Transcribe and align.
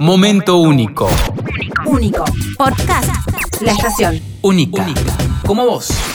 Momento 0.00 0.56
único. 0.58 1.08
Único. 1.86 2.24
Podcast. 2.58 3.10
La 3.60 3.72
estación. 3.72 4.20
Única. 4.42 4.86
Como 5.46 5.64
vos. 5.64 6.13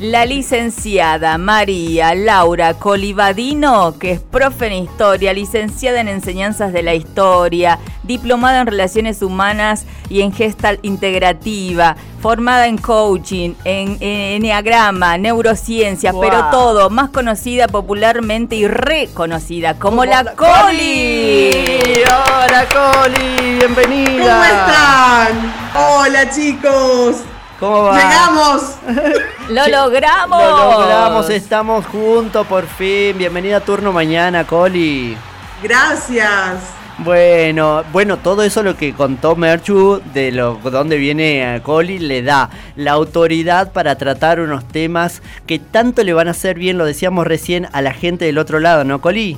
La 0.00 0.24
licenciada 0.24 1.38
María 1.38 2.14
Laura 2.14 2.74
Colivadino, 2.74 3.98
que 3.98 4.12
es 4.12 4.20
profe 4.20 4.68
en 4.68 4.84
historia, 4.84 5.32
licenciada 5.32 6.00
en 6.00 6.06
enseñanzas 6.06 6.72
de 6.72 6.84
la 6.84 6.94
historia, 6.94 7.80
diplomada 8.04 8.60
en 8.60 8.68
relaciones 8.68 9.22
humanas 9.22 9.86
y 10.08 10.20
en 10.20 10.32
gestal 10.32 10.78
integrativa, 10.82 11.96
formada 12.20 12.68
en 12.68 12.78
coaching, 12.78 13.54
en, 13.64 13.98
enneagrama, 14.00 15.18
neurociencia, 15.18 16.12
pero 16.12 16.44
todo, 16.52 16.90
más 16.90 17.10
conocida 17.10 17.66
popularmente 17.66 18.54
y 18.54 18.68
reconocida 18.68 19.80
como, 19.80 20.04
la, 20.04 20.32
Coli. 20.36 22.04
Hola 22.06 22.68
Coli, 22.72 23.56
bienvenida. 23.58 24.22
¿Cómo 24.22 24.44
están? 24.44 25.54
Hola 25.74 26.30
chicos. 26.30 27.16
¿Cómo 27.58 27.84
va? 27.84 27.96
Llegamos. 27.96 28.62
Lo 29.48 29.66
logramos. 29.66 30.40
Lo 30.40 30.80
logramos, 30.80 31.30
estamos 31.30 31.86
juntos 31.86 32.46
por 32.46 32.66
fin. 32.66 33.18
Bienvenida 33.18 33.56
a 33.56 33.60
turno 33.60 33.92
mañana, 33.92 34.46
Coli. 34.46 35.16
Gracias. 35.62 36.54
Bueno, 36.98 37.84
bueno, 37.92 38.18
todo 38.18 38.42
eso 38.42 38.62
lo 38.62 38.76
que 38.76 38.92
contó 38.92 39.34
Merchu 39.34 40.00
de 40.14 40.30
lo 40.30 40.56
dónde 40.56 40.98
viene 40.98 41.46
a 41.46 41.62
Coli 41.62 41.98
le 41.98 42.22
da 42.22 42.50
la 42.76 42.92
autoridad 42.92 43.72
para 43.72 43.96
tratar 43.96 44.40
unos 44.40 44.66
temas 44.66 45.22
que 45.46 45.58
tanto 45.58 46.04
le 46.04 46.12
van 46.12 46.28
a 46.28 46.32
hacer 46.32 46.58
bien, 46.58 46.76
lo 46.76 46.84
decíamos 46.84 47.26
recién, 47.26 47.68
a 47.72 47.82
la 47.82 47.92
gente 47.92 48.24
del 48.24 48.38
otro 48.38 48.60
lado, 48.60 48.84
¿no, 48.84 49.00
Coli? 49.00 49.36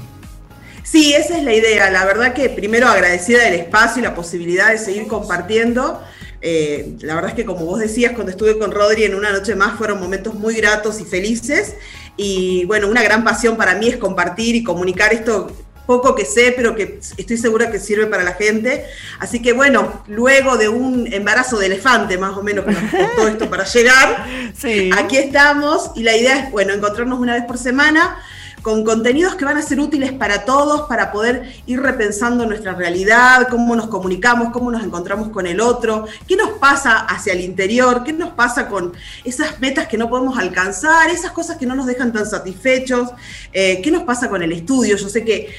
Sí, 0.83 1.15
esa 1.15 1.39
es 1.39 1.45
la 1.45 1.55
idea. 1.55 1.91
La 1.91 2.05
verdad 2.05 2.35
que 2.35 2.51
primero 2.51 2.89
agradecida 2.89 3.45
del 3.45 3.55
espacio 3.55 4.01
y 4.01 4.05
la 4.05 4.15
posibilidad 4.15 4.71
de 4.71 4.79
seguir 4.79 5.07
compartiendo. 5.07 6.03
Eh, 6.43 6.97
la 7.01 7.15
verdad 7.15 7.31
es 7.31 7.37
que 7.37 7.45
como 7.45 7.67
vos 7.67 7.81
decías, 7.81 8.13
cuando 8.13 8.31
estuve 8.31 8.59
con 8.59 8.71
Rodri 8.71 9.05
en 9.05 9.15
una 9.15 9.31
noche 9.31 9.55
más 9.55 9.77
fueron 9.77 10.01
momentos 10.01 10.35
muy 10.35 10.55
gratos 10.55 11.01
y 11.01 11.05
felices. 11.05 11.75
Y 12.17 12.65
bueno, 12.67 12.89
una 12.89 13.03
gran 13.03 13.25
pasión 13.25 13.57
para 13.57 13.75
mí 13.75 13.89
es 13.89 13.97
compartir 13.97 14.55
y 14.55 14.65
comunicar 14.65 15.13
esto 15.13 15.51
poco 15.87 16.15
que 16.15 16.25
sé, 16.25 16.53
pero 16.57 16.77
que 16.77 17.01
estoy 17.17 17.37
segura 17.37 17.71
que 17.71 17.81
sirve 17.81 18.07
para 18.07 18.23
la 18.23 18.35
gente. 18.35 18.85
Así 19.19 19.43
que 19.43 19.53
bueno, 19.53 20.05
luego 20.07 20.57
de 20.57 20.69
un 20.69 21.13
embarazo 21.13 21.59
de 21.59 21.67
elefante, 21.67 22.17
más 22.17 22.37
o 22.37 22.45
menos, 22.45 22.65
que 22.65 22.73
nos 22.73 22.91
costó 22.91 23.27
esto 23.27 23.51
para 23.51 23.65
llegar, 23.65 24.25
aquí 24.99 25.17
estamos 25.17 25.91
y 25.97 26.05
la 26.05 26.17
idea 26.17 26.45
es, 26.45 26.51
bueno, 26.53 26.73
encontrarnos 26.73 27.19
una 27.19 27.35
vez 27.35 27.45
por 27.45 27.59
semana 27.59 28.19
con 28.63 28.85
contenidos 28.85 29.35
que 29.35 29.45
van 29.45 29.57
a 29.57 29.63
ser 29.63 29.81
útiles 29.81 30.13
para 30.13 30.45
todos, 30.45 30.89
para 30.89 31.13
poder 31.13 31.55
ir 31.67 31.81
repensando 31.81 32.47
nuestra 32.47 32.75
realidad, 32.75 33.49
cómo 33.49 33.75
nos 33.77 33.89
comunicamos, 33.89 34.53
cómo 34.53 34.71
nos 34.71 34.83
encontramos 34.83 35.31
con 35.31 35.47
el 35.47 35.61
otro, 35.61 36.07
qué 36.27 36.37
nos 36.37 36.51
pasa 36.59 37.01
hacia 37.01 37.33
el 37.33 37.41
interior, 37.41 38.05
qué 38.05 38.13
nos 38.13 38.31
pasa 38.31 38.69
con 38.69 38.93
esas 39.25 39.61
metas 39.61 39.89
que 39.89 39.99
no 39.99 40.09
podemos 40.09 40.39
alcanzar, 40.39 41.11
esas 41.11 41.33
cosas 41.33 41.57
que 41.57 41.67
no 41.67 41.75
nos 41.75 41.87
dejan 41.87 42.13
tan 42.13 42.27
satisfechos, 42.27 43.11
eh, 43.53 43.81
qué 43.83 43.91
nos 43.91 44.03
pasa 44.03 44.29
con 44.29 44.43
el 44.43 44.53
estudio. 44.53 44.97
Yo 44.97 45.09
sé 45.09 45.25
que 45.25 45.55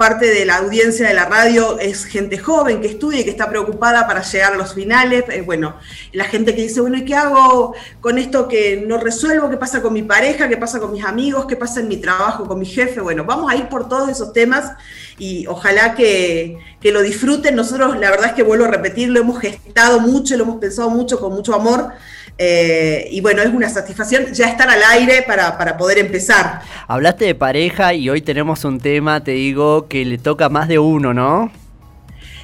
parte 0.00 0.32
de 0.32 0.46
la 0.46 0.56
audiencia 0.56 1.06
de 1.06 1.12
la 1.12 1.26
radio 1.26 1.78
es 1.78 2.06
gente 2.06 2.38
joven 2.38 2.80
que 2.80 2.86
estudia 2.86 3.20
y 3.20 3.24
que 3.24 3.28
está 3.28 3.50
preocupada 3.50 4.06
para 4.06 4.22
llegar 4.22 4.54
a 4.54 4.56
los 4.56 4.72
finales. 4.72 5.24
Eh, 5.28 5.42
bueno, 5.42 5.76
la 6.14 6.24
gente 6.24 6.54
que 6.54 6.62
dice, 6.62 6.80
bueno, 6.80 6.96
¿y 6.96 7.04
qué 7.04 7.14
hago 7.14 7.74
con 8.00 8.16
esto 8.16 8.48
que 8.48 8.82
no 8.86 8.96
resuelvo? 8.96 9.50
¿Qué 9.50 9.58
pasa 9.58 9.82
con 9.82 9.92
mi 9.92 10.02
pareja? 10.02 10.48
¿Qué 10.48 10.56
pasa 10.56 10.80
con 10.80 10.90
mis 10.92 11.04
amigos? 11.04 11.44
¿Qué 11.44 11.54
pasa 11.54 11.80
en 11.80 11.88
mi 11.88 11.98
trabajo 11.98 12.48
con 12.48 12.58
mi 12.58 12.64
jefe? 12.64 13.02
Bueno, 13.02 13.24
vamos 13.26 13.52
a 13.52 13.56
ir 13.56 13.68
por 13.68 13.90
todos 13.90 14.08
esos 14.08 14.32
temas 14.32 14.72
y 15.18 15.46
ojalá 15.48 15.94
que, 15.94 16.56
que 16.80 16.92
lo 16.92 17.02
disfruten. 17.02 17.54
Nosotros, 17.54 17.98
la 17.98 18.10
verdad 18.10 18.28
es 18.28 18.32
que 18.32 18.42
vuelvo 18.42 18.64
a 18.64 18.68
repetir, 18.68 19.10
lo 19.10 19.20
hemos 19.20 19.38
gestado 19.38 20.00
mucho, 20.00 20.34
lo 20.38 20.44
hemos 20.44 20.60
pensado 20.60 20.88
mucho, 20.88 21.20
con 21.20 21.34
mucho 21.34 21.54
amor. 21.54 21.92
Eh, 22.38 23.08
y 23.10 23.20
bueno, 23.20 23.42
es 23.42 23.48
una 23.48 23.68
satisfacción 23.68 24.32
ya 24.32 24.48
estar 24.48 24.68
al 24.68 24.82
aire 24.92 25.22
para, 25.26 25.58
para, 25.58 25.76
poder 25.76 25.98
empezar. 25.98 26.60
Hablaste 26.88 27.26
de 27.26 27.34
pareja 27.34 27.94
y 27.94 28.08
hoy 28.08 28.22
tenemos 28.22 28.64
un 28.64 28.80
tema, 28.80 29.22
te 29.22 29.32
digo, 29.32 29.88
que 29.88 30.04
le 30.04 30.18
toca 30.18 30.48
más 30.48 30.68
de 30.68 30.78
uno, 30.78 31.12
¿no? 31.12 31.50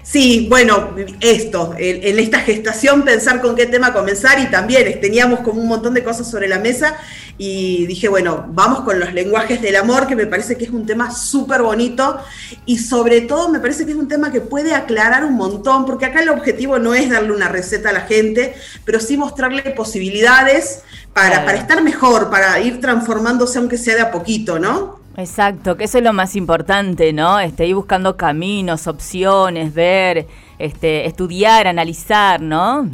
Sí, 0.09 0.47
bueno, 0.49 0.95
esto, 1.21 1.75
en, 1.77 2.21
esta 2.21 2.39
gestación 2.39 3.03
pensar 3.03 3.43
con 3.43 3.57
qué 3.57 3.67
tema 3.67 3.93
comenzar 3.93 4.39
y 4.39 4.47
también 4.47 5.01
teníamos 5.01 5.41
como 5.41 5.61
un 5.61 5.67
montón 5.67 5.95
de 5.95 6.05
cosas 6.05 6.31
sobre 6.31 6.47
la 6.47 6.61
mesa 6.61 6.97
y 7.39 7.87
dije, 7.87 8.07
bueno, 8.07 8.47
vamos 8.51 8.83
con 8.83 9.01
los 9.01 9.13
lenguajes 9.13 9.61
del 9.61 9.75
amor, 9.75 10.07
que 10.07 10.15
me 10.15 10.29
parece 10.29 10.57
que 10.57 10.63
es 10.63 10.71
un 10.71 10.87
tema 10.87 11.11
súper 11.11 11.63
bonito 11.63 12.21
y 12.67 12.79
sobre 12.79 13.23
todo 13.23 13.49
me 13.49 13.59
parece 13.59 13.85
que 13.85 13.91
es 13.91 13.99
un 13.99 14.07
tema 14.07 14.31
que 14.31 14.41
puede 14.41 14.75
aclarar 14.75 15.25
un 15.25 15.35
montón, 15.35 15.85
porque 15.85 16.07
acá 16.07 16.23
el 16.23 16.29
objetivo 16.29 16.79
no 16.79 16.95
es 16.95 17.11
darle 17.11 17.33
una 17.33 17.49
receta 17.49 17.91
a 17.91 17.93
la 17.93 18.03
gente, 18.03 18.55
pero 18.85 19.01
sí 19.01 19.17
mostrarle 19.17 19.63
posibilidades 19.73 20.83
para, 21.15 21.45
para 21.45 21.59
estar 21.59 21.83
mejor, 21.83 22.31
para 22.31 22.61
ir 22.61 22.81
transformándose 22.81 23.59
aunque 23.59 23.77
sea 23.77 23.97
de 23.97 24.03
a 24.03 24.13
poquito, 24.13 24.61
¿no? 24.61 25.01
Exacto, 25.17 25.77
que 25.79 25.85
eso 25.85 25.97
es 25.99 26.05
lo 26.05 26.13
más 26.13 26.37
importante, 26.37 27.13
¿no? 27.15 27.41
Este, 27.41 27.67
ir 27.67 27.75
buscando 27.75 28.17
caminos, 28.19 28.87
opciones, 28.87 29.73
ver, 29.73 30.27
este, 30.59 31.07
estudiar, 31.07 31.67
analizar, 31.67 32.43
¿no? 32.43 32.91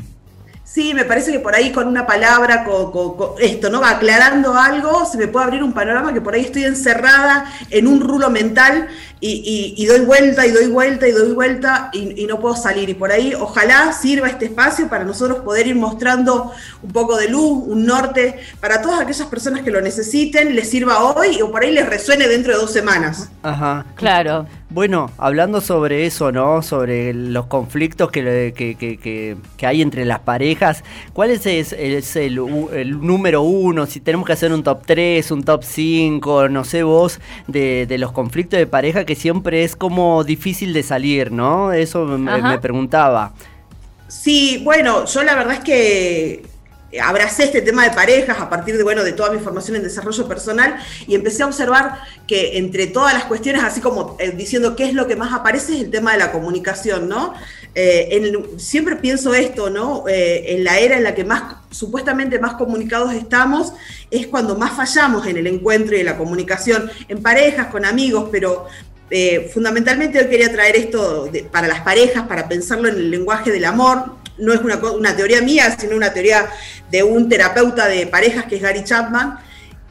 Sí, 0.72 0.94
me 0.94 1.04
parece 1.04 1.30
que 1.32 1.38
por 1.38 1.54
ahí 1.54 1.70
con 1.70 1.86
una 1.86 2.06
palabra, 2.06 2.64
con, 2.64 3.34
esto, 3.38 3.68
¿no? 3.68 3.82
Va 3.82 3.90
aclarando 3.90 4.54
algo, 4.56 5.04
se 5.04 5.18
me 5.18 5.28
puede 5.28 5.44
abrir 5.44 5.62
un 5.62 5.74
panorama 5.74 6.14
que 6.14 6.22
por 6.22 6.32
ahí 6.32 6.46
estoy 6.46 6.64
encerrada 6.64 7.44
en 7.68 7.86
un 7.86 8.00
rulo 8.00 8.30
mental 8.30 8.88
y, 9.20 9.84
doy 9.84 10.00
vuelta 10.00 10.46
y 10.46 10.50
doy 10.50 10.68
vuelta 10.68 11.06
y 11.06 11.12
doy 11.12 11.32
vuelta 11.32 11.90
y, 11.92 12.24
no 12.24 12.40
puedo 12.40 12.56
salir. 12.56 12.88
Y 12.88 12.94
por 12.94 13.12
ahí 13.12 13.34
ojalá 13.34 13.92
sirva 13.92 14.28
este 14.28 14.46
espacio 14.46 14.88
para 14.88 15.04
nosotros 15.04 15.40
poder 15.40 15.66
ir 15.66 15.76
mostrando 15.76 16.52
un 16.82 16.90
poco 16.90 17.18
de 17.18 17.28
luz, 17.28 17.64
un 17.66 17.84
norte, 17.84 18.40
para 18.58 18.80
todas 18.80 19.02
aquellas 19.02 19.28
personas 19.28 19.60
que 19.60 19.70
lo 19.70 19.82
necesiten, 19.82 20.56
les 20.56 20.70
sirva 20.70 21.04
hoy 21.04 21.42
o 21.42 21.52
por 21.52 21.64
ahí 21.64 21.72
les 21.72 21.86
resuene 21.86 22.28
dentro 22.28 22.50
de 22.50 22.58
dos 22.58 22.72
semanas. 22.72 23.28
Ajá. 23.42 23.84
Claro. 23.94 24.46
Bueno, 24.72 25.10
hablando 25.18 25.60
sobre 25.60 26.06
eso, 26.06 26.32
¿no? 26.32 26.62
Sobre 26.62 27.12
los 27.12 27.44
conflictos 27.44 28.10
que, 28.10 28.54
que, 28.56 29.66
hay 29.66 29.82
entre 29.82 30.06
las 30.06 30.20
parejas, 30.20 30.82
¿cuál 31.12 31.30
es, 31.30 31.44
el, 31.44 32.98
número 33.02 33.42
uno? 33.42 33.84
Si 33.84 34.00
tenemos 34.00 34.26
que 34.26 34.32
hacer 34.32 34.50
un 34.50 34.62
top 34.62 34.86
3, 34.86 35.30
un 35.30 35.42
top 35.42 35.62
5, 35.62 36.48
no 36.48 36.64
sé 36.64 36.84
vos, 36.84 37.20
de, 37.48 37.86
los 37.98 38.12
conflictos 38.12 38.58
de 38.58 38.66
pareja 38.66 39.04
que 39.04 39.14
siempre 39.14 39.62
es 39.62 39.76
como 39.76 40.24
difícil 40.24 40.72
de 40.72 40.82
salir, 40.82 41.32
¿no? 41.32 41.72
Eso 41.72 42.06
me 42.06 42.58
preguntaba. 42.58 43.34
Sí, 44.08 44.62
bueno, 44.64 45.04
yo 45.04 45.22
la 45.22 45.34
verdad 45.34 45.54
es 45.54 45.64
que 45.64 46.51
abracé 47.00 47.44
este 47.44 47.62
tema 47.62 47.84
de 47.84 47.94
parejas 47.94 48.38
a 48.38 48.50
partir 48.50 48.76
de, 48.76 48.82
bueno, 48.82 49.02
de 49.02 49.12
toda 49.12 49.30
mi 49.30 49.38
formación 49.38 49.76
en 49.76 49.82
desarrollo 49.82 50.28
personal 50.28 50.76
y 51.06 51.14
empecé 51.14 51.42
a 51.42 51.46
observar 51.46 52.00
que 52.26 52.58
entre 52.58 52.86
todas 52.86 53.14
las 53.14 53.24
cuestiones, 53.24 53.62
así 53.62 53.80
como 53.80 54.16
eh, 54.18 54.32
diciendo 54.32 54.76
qué 54.76 54.84
es 54.84 54.94
lo 54.94 55.06
que 55.06 55.16
más 55.16 55.32
aparece, 55.32 55.74
es 55.74 55.80
el 55.80 55.90
tema 55.90 56.12
de 56.12 56.18
la 56.18 56.32
comunicación, 56.32 57.08
¿no? 57.08 57.34
Eh, 57.74 58.32
siempre 58.58 58.96
pienso 58.96 59.32
esto, 59.34 59.70
¿no? 59.70 60.04
Eh, 60.06 60.54
en 60.54 60.64
la 60.64 60.78
era 60.78 60.96
en 60.96 61.04
la 61.04 61.14
que 61.14 61.24
más, 61.24 61.56
supuestamente 61.70 62.38
más 62.38 62.54
comunicados 62.54 63.14
estamos, 63.14 63.72
es 64.10 64.26
cuando 64.26 64.56
más 64.56 64.72
fallamos 64.72 65.26
en 65.26 65.38
el 65.38 65.46
encuentro 65.46 65.96
y 65.96 66.00
en 66.00 66.06
la 66.06 66.18
comunicación, 66.18 66.90
en 67.08 67.22
parejas, 67.22 67.68
con 67.68 67.84
amigos, 67.84 68.28
pero 68.30 68.66
fundamentalmente 69.52 70.18
hoy 70.18 70.26
quería 70.28 70.50
traer 70.50 70.74
esto 70.74 71.30
para 71.50 71.68
las 71.68 71.82
parejas, 71.82 72.26
para 72.26 72.48
pensarlo 72.48 72.88
en 72.88 72.94
el 72.94 73.10
lenguaje 73.10 73.50
del 73.50 73.66
amor, 73.66 74.21
no 74.38 74.52
es 74.52 74.60
una, 74.60 74.76
una, 74.76 75.16
teoría 75.16 75.40
mía, 75.40 75.76
sino 75.78 75.96
una 75.96 76.12
teoría 76.12 76.48
de 76.90 77.02
un 77.02 77.28
terapeuta 77.28 77.86
de 77.88 78.06
parejas 78.06 78.46
que 78.46 78.56
es 78.56 78.62
Gary 78.62 78.84
Chapman, 78.84 79.38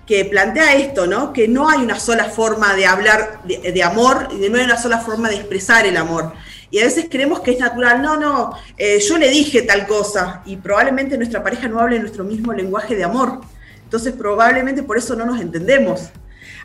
que 0.06 0.26
plantea 0.26 0.76
esto, 0.76 1.08
¿no? 1.08 1.32
Que 1.32 1.48
no 1.48 1.70
hay 1.70 1.82
una 1.82 2.00
sola 2.00 2.26
forma 2.26 2.76
de 2.76 2.86
hablar 2.86 3.40
de, 3.46 3.84
amor 3.84 4.28
y 4.32 4.50
no 4.50 4.58
hay 4.58 4.66
una 4.66 4.78
sola 4.78 5.00
forma 5.00 5.30
de 5.30 5.36
expresar 5.36 5.86
el 5.86 5.96
amor. 5.96 6.34
Y 6.70 6.80
a 6.80 6.84
veces 6.84 7.08
creemos 7.10 7.42
que 7.42 7.52
es 7.52 7.60
natural, 7.60 8.02
no, 8.02 8.18
no, 8.18 8.52
eh, 8.78 9.00
yo 9.00 9.18
le 9.18 9.30
dije 9.30 9.62
tal 9.62 9.88
cosa 9.88 10.42
y 10.46 10.58
probablemente 10.58 11.18
nuestra 11.18 11.44
pareja 11.44 11.68
no 11.68 11.80
hable 11.80 12.00
nuestro 12.00 12.24
mismo 12.24 12.52
lenguaje 12.52 12.96
de 12.96 13.04
amor. 13.04 13.42
Entonces 13.84 14.14
probablemente 14.14 14.84
por 14.84 14.98
eso 14.98 15.16
no 15.16 15.26
nos 15.26 15.40
entendemos. 15.40 16.10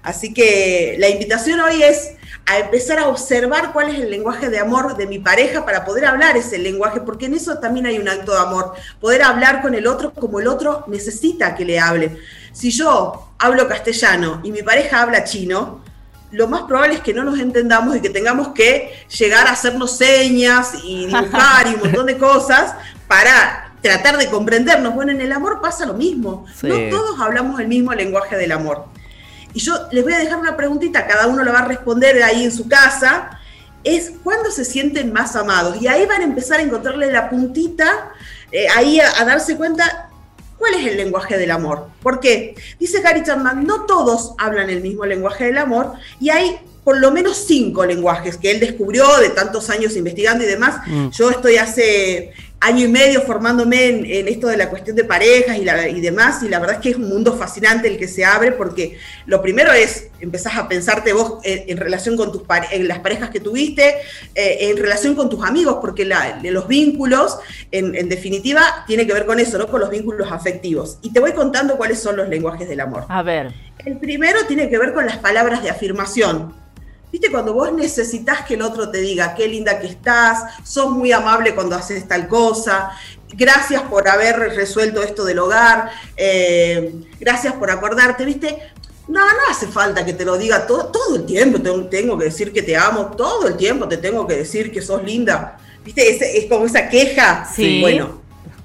Así 0.06 0.32
que 0.32 0.94
la 1.00 1.08
invitación 1.08 1.58
hoy 1.58 1.82
es 1.82 2.12
a 2.46 2.60
empezar 2.60 3.00
a 3.00 3.08
observar 3.08 3.72
cuál 3.72 3.90
es 3.90 3.98
el 3.98 4.08
lenguaje 4.08 4.48
de 4.50 4.60
amor 4.60 4.96
de 4.96 5.08
mi 5.08 5.18
pareja 5.18 5.64
para 5.64 5.84
poder 5.84 6.04
hablar 6.04 6.36
ese 6.36 6.58
lenguaje, 6.58 7.00
porque 7.00 7.26
en 7.26 7.34
eso 7.34 7.58
también 7.58 7.86
hay 7.86 7.98
un 7.98 8.08
acto 8.08 8.30
de 8.30 8.38
amor, 8.38 8.74
poder 9.00 9.22
hablar 9.22 9.62
con 9.62 9.74
el 9.74 9.88
otro 9.88 10.12
como 10.14 10.38
el 10.38 10.46
otro 10.46 10.84
necesita 10.86 11.56
que 11.56 11.64
le 11.64 11.80
hable. 11.80 12.18
Si 12.52 12.70
yo 12.70 13.32
hablo 13.36 13.66
castellano 13.66 14.40
y 14.44 14.52
mi 14.52 14.62
pareja 14.62 15.02
habla 15.02 15.24
chino, 15.24 15.80
lo 16.30 16.46
más 16.46 16.62
probable 16.62 16.94
es 16.94 17.00
que 17.00 17.12
no 17.12 17.24
nos 17.24 17.40
entendamos 17.40 17.96
y 17.96 18.00
que 18.00 18.10
tengamos 18.10 18.50
que 18.50 18.92
llegar 19.18 19.48
a 19.48 19.50
hacernos 19.50 19.96
señas 19.96 20.70
y 20.84 21.06
dibujar 21.06 21.66
y 21.66 21.74
un 21.74 21.80
montón 21.82 22.06
de 22.06 22.16
cosas 22.16 22.76
para 23.08 23.72
tratar 23.82 24.18
de 24.18 24.28
comprendernos. 24.30 24.94
Bueno, 24.94 25.10
en 25.10 25.20
el 25.20 25.32
amor 25.32 25.60
pasa 25.60 25.84
lo 25.84 25.94
mismo. 25.94 26.46
No 26.62 26.76
todos 26.90 27.18
hablamos 27.20 27.58
el 27.58 27.66
mismo 27.66 27.92
lenguaje 27.92 28.36
del 28.36 28.52
amor. 28.52 28.94
Y 29.56 29.60
yo 29.60 29.88
les 29.90 30.04
voy 30.04 30.12
a 30.12 30.18
dejar 30.18 30.38
una 30.38 30.54
preguntita, 30.54 31.06
cada 31.06 31.26
uno 31.28 31.42
la 31.42 31.50
va 31.50 31.60
a 31.60 31.64
responder 31.64 32.22
ahí 32.22 32.44
en 32.44 32.52
su 32.52 32.68
casa. 32.68 33.40
es 33.82 34.12
cuando 34.22 34.50
se 34.50 34.66
sienten 34.66 35.14
más 35.14 35.34
amados. 35.34 35.80
Y 35.80 35.86
ahí 35.86 36.04
van 36.04 36.20
a 36.20 36.24
empezar 36.24 36.60
a 36.60 36.62
encontrarle 36.62 37.10
la 37.10 37.30
puntita, 37.30 38.12
eh, 38.52 38.66
ahí 38.76 39.00
a, 39.00 39.18
a 39.18 39.24
darse 39.24 39.56
cuenta 39.56 40.10
¿Cuál 40.58 40.74
es 40.74 40.86
el 40.86 40.96
lenguaje 40.96 41.36
del 41.36 41.50
amor? 41.50 41.88
¿Por 42.02 42.18
qué? 42.18 42.54
Dice 42.80 43.02
Gary 43.02 43.22
Chapman, 43.22 43.66
no 43.66 43.84
todos 43.84 44.32
hablan 44.38 44.70
el 44.70 44.80
mismo 44.80 45.04
lenguaje 45.04 45.44
del 45.44 45.58
amor 45.58 45.92
y 46.18 46.30
hay 46.30 46.58
por 46.82 46.98
lo 46.98 47.10
menos 47.10 47.44
cinco 47.46 47.84
lenguajes 47.84 48.36
que 48.36 48.52
él 48.52 48.60
descubrió 48.60 49.04
de 49.18 49.30
tantos 49.30 49.68
años 49.70 49.96
investigando 49.96 50.44
y 50.44 50.46
demás. 50.46 50.86
Mm. 50.86 51.08
Yo 51.10 51.30
estoy 51.30 51.56
hace 51.56 52.32
año 52.58 52.86
y 52.86 52.88
medio 52.88 53.20
formándome 53.20 53.86
en, 53.88 54.06
en 54.06 54.28
esto 54.28 54.48
de 54.48 54.56
la 54.56 54.70
cuestión 54.70 54.96
de 54.96 55.04
parejas 55.04 55.58
y, 55.58 55.64
la- 55.64 55.88
y 55.88 56.00
demás, 56.00 56.42
y 56.42 56.48
la 56.48 56.58
verdad 56.58 56.76
es 56.76 56.82
que 56.82 56.88
es 56.90 56.96
un 56.96 57.08
mundo 57.08 57.36
fascinante 57.36 57.86
el 57.86 57.98
que 57.98 58.08
se 58.08 58.24
abre, 58.24 58.50
porque 58.52 58.98
lo 59.26 59.42
primero 59.42 59.72
es 59.72 60.08
empezás 60.20 60.56
a 60.56 60.66
pensarte 60.66 61.12
vos 61.12 61.40
en, 61.44 61.64
en 61.68 61.76
relación 61.76 62.16
con 62.16 62.32
tus 62.32 62.42
en 62.72 62.88
las 62.88 63.00
parejas 63.00 63.28
que 63.30 63.40
tuviste, 63.40 63.96
eh, 64.34 64.56
en 64.70 64.78
relación 64.78 65.14
con 65.14 65.28
tus 65.28 65.44
amigos, 65.44 65.76
porque 65.82 66.06
la- 66.06 66.40
los 66.42 66.66
vínculos, 66.66 67.36
en, 67.70 67.94
en 67.94 68.08
definitiva, 68.08 68.84
tiene 68.86 69.06
que 69.06 69.12
ver 69.12 69.26
con 69.26 69.38
eso, 69.38 69.58
¿no? 69.58 69.66
Con 69.68 69.80
los 69.80 69.90
vínculos 69.90 70.32
afectivos. 70.32 70.98
Y 71.02 71.12
te 71.12 71.20
voy 71.20 71.32
contando 71.32 71.76
cuáles 71.76 72.00
son 72.00 72.16
los 72.16 72.28
lenguajes 72.28 72.68
del 72.68 72.80
amor. 72.80 73.04
A 73.08 73.22
ver. 73.22 73.52
El 73.84 73.98
primero 73.98 74.38
tiene 74.48 74.70
que 74.70 74.78
ver 74.78 74.94
con 74.94 75.04
las 75.06 75.18
palabras 75.18 75.62
de 75.62 75.68
afirmación. 75.70 76.54
¿Viste? 77.12 77.30
Cuando 77.30 77.54
vos 77.54 77.72
necesitas 77.72 78.44
que 78.44 78.54
el 78.54 78.62
otro 78.62 78.90
te 78.90 78.98
diga 79.00 79.34
qué 79.34 79.46
linda 79.48 79.78
que 79.78 79.86
estás, 79.86 80.42
sos 80.64 80.90
muy 80.90 81.12
amable 81.12 81.54
cuando 81.54 81.76
haces 81.76 82.06
tal 82.06 82.26
cosa, 82.28 82.90
gracias 83.32 83.82
por 83.82 84.08
haber 84.08 84.38
resuelto 84.38 85.02
esto 85.02 85.24
del 85.24 85.38
hogar, 85.38 85.90
eh, 86.16 86.92
gracias 87.20 87.54
por 87.54 87.70
acordarte, 87.70 88.24
¿viste? 88.24 88.58
No, 89.08 89.20
no 89.20 89.38
hace 89.48 89.68
falta 89.68 90.04
que 90.04 90.14
te 90.14 90.24
lo 90.24 90.36
diga 90.36 90.66
todo, 90.66 90.86
todo 90.86 91.14
el 91.16 91.24
tiempo, 91.26 91.60
te- 91.60 91.96
tengo 91.96 92.18
que 92.18 92.24
decir 92.24 92.52
que 92.52 92.62
te 92.62 92.76
amo, 92.76 93.06
todo 93.16 93.46
el 93.46 93.56
tiempo 93.56 93.86
te 93.88 93.98
tengo 93.98 94.26
que 94.26 94.34
decir 94.38 94.72
que 94.72 94.82
sos 94.82 95.02
linda. 95.04 95.58
¿Viste? 95.84 96.10
Es, 96.10 96.20
es 96.20 96.46
como 96.50 96.66
esa 96.66 96.88
queja. 96.88 97.48
Sí. 97.54 97.80
Bueno, 97.80 98.20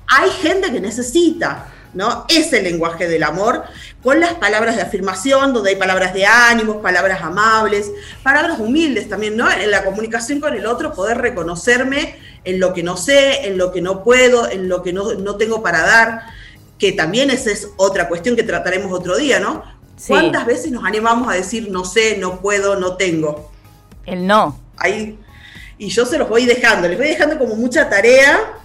hay 0.07 0.31
gente 0.31 0.71
que 0.71 0.81
necesita, 0.81 1.70
¿no? 1.93 2.25
Ese 2.29 2.61
lenguaje 2.61 3.07
del 3.07 3.23
amor, 3.23 3.63
con 4.01 4.19
las 4.19 4.33
palabras 4.35 4.75
de 4.75 4.81
afirmación, 4.81 5.53
donde 5.53 5.71
hay 5.71 5.75
palabras 5.75 6.13
de 6.13 6.25
ánimos, 6.25 6.77
palabras 6.77 7.21
amables, 7.21 7.91
palabras 8.23 8.59
humildes 8.59 9.09
también, 9.09 9.37
¿no? 9.37 9.51
En 9.51 9.69
la 9.69 9.83
comunicación 9.83 10.39
con 10.39 10.53
el 10.53 10.65
otro, 10.65 10.93
poder 10.93 11.17
reconocerme 11.17 12.17
en 12.43 12.59
lo 12.59 12.73
que 12.73 12.83
no 12.83 12.97
sé, 12.97 13.47
en 13.47 13.57
lo 13.57 13.71
que 13.71 13.81
no 13.81 14.03
puedo, 14.03 14.49
en 14.49 14.69
lo 14.69 14.81
que 14.81 14.93
no, 14.93 15.13
no 15.13 15.35
tengo 15.35 15.61
para 15.61 15.81
dar, 15.81 16.21
que 16.79 16.91
también 16.91 17.29
esa 17.29 17.51
es 17.51 17.69
otra 17.77 18.07
cuestión 18.07 18.35
que 18.35 18.43
trataremos 18.43 18.91
otro 18.91 19.17
día, 19.17 19.39
¿no? 19.39 19.63
Sí. 19.97 20.07
¿Cuántas 20.07 20.47
veces 20.47 20.71
nos 20.71 20.83
animamos 20.83 21.31
a 21.31 21.35
decir 21.35 21.69
no 21.69 21.85
sé, 21.85 22.17
no 22.17 22.41
puedo, 22.41 22.79
no 22.79 22.97
tengo? 22.97 23.51
El 24.05 24.25
no. 24.25 24.59
ahí. 24.77 25.19
Y 25.77 25.89
yo 25.89 26.05
se 26.05 26.17
los 26.17 26.29
voy 26.29 26.45
dejando, 26.45 26.87
les 26.87 26.97
voy 26.97 27.07
dejando 27.07 27.37
como 27.37 27.55
mucha 27.55 27.89
tarea. 27.89 28.60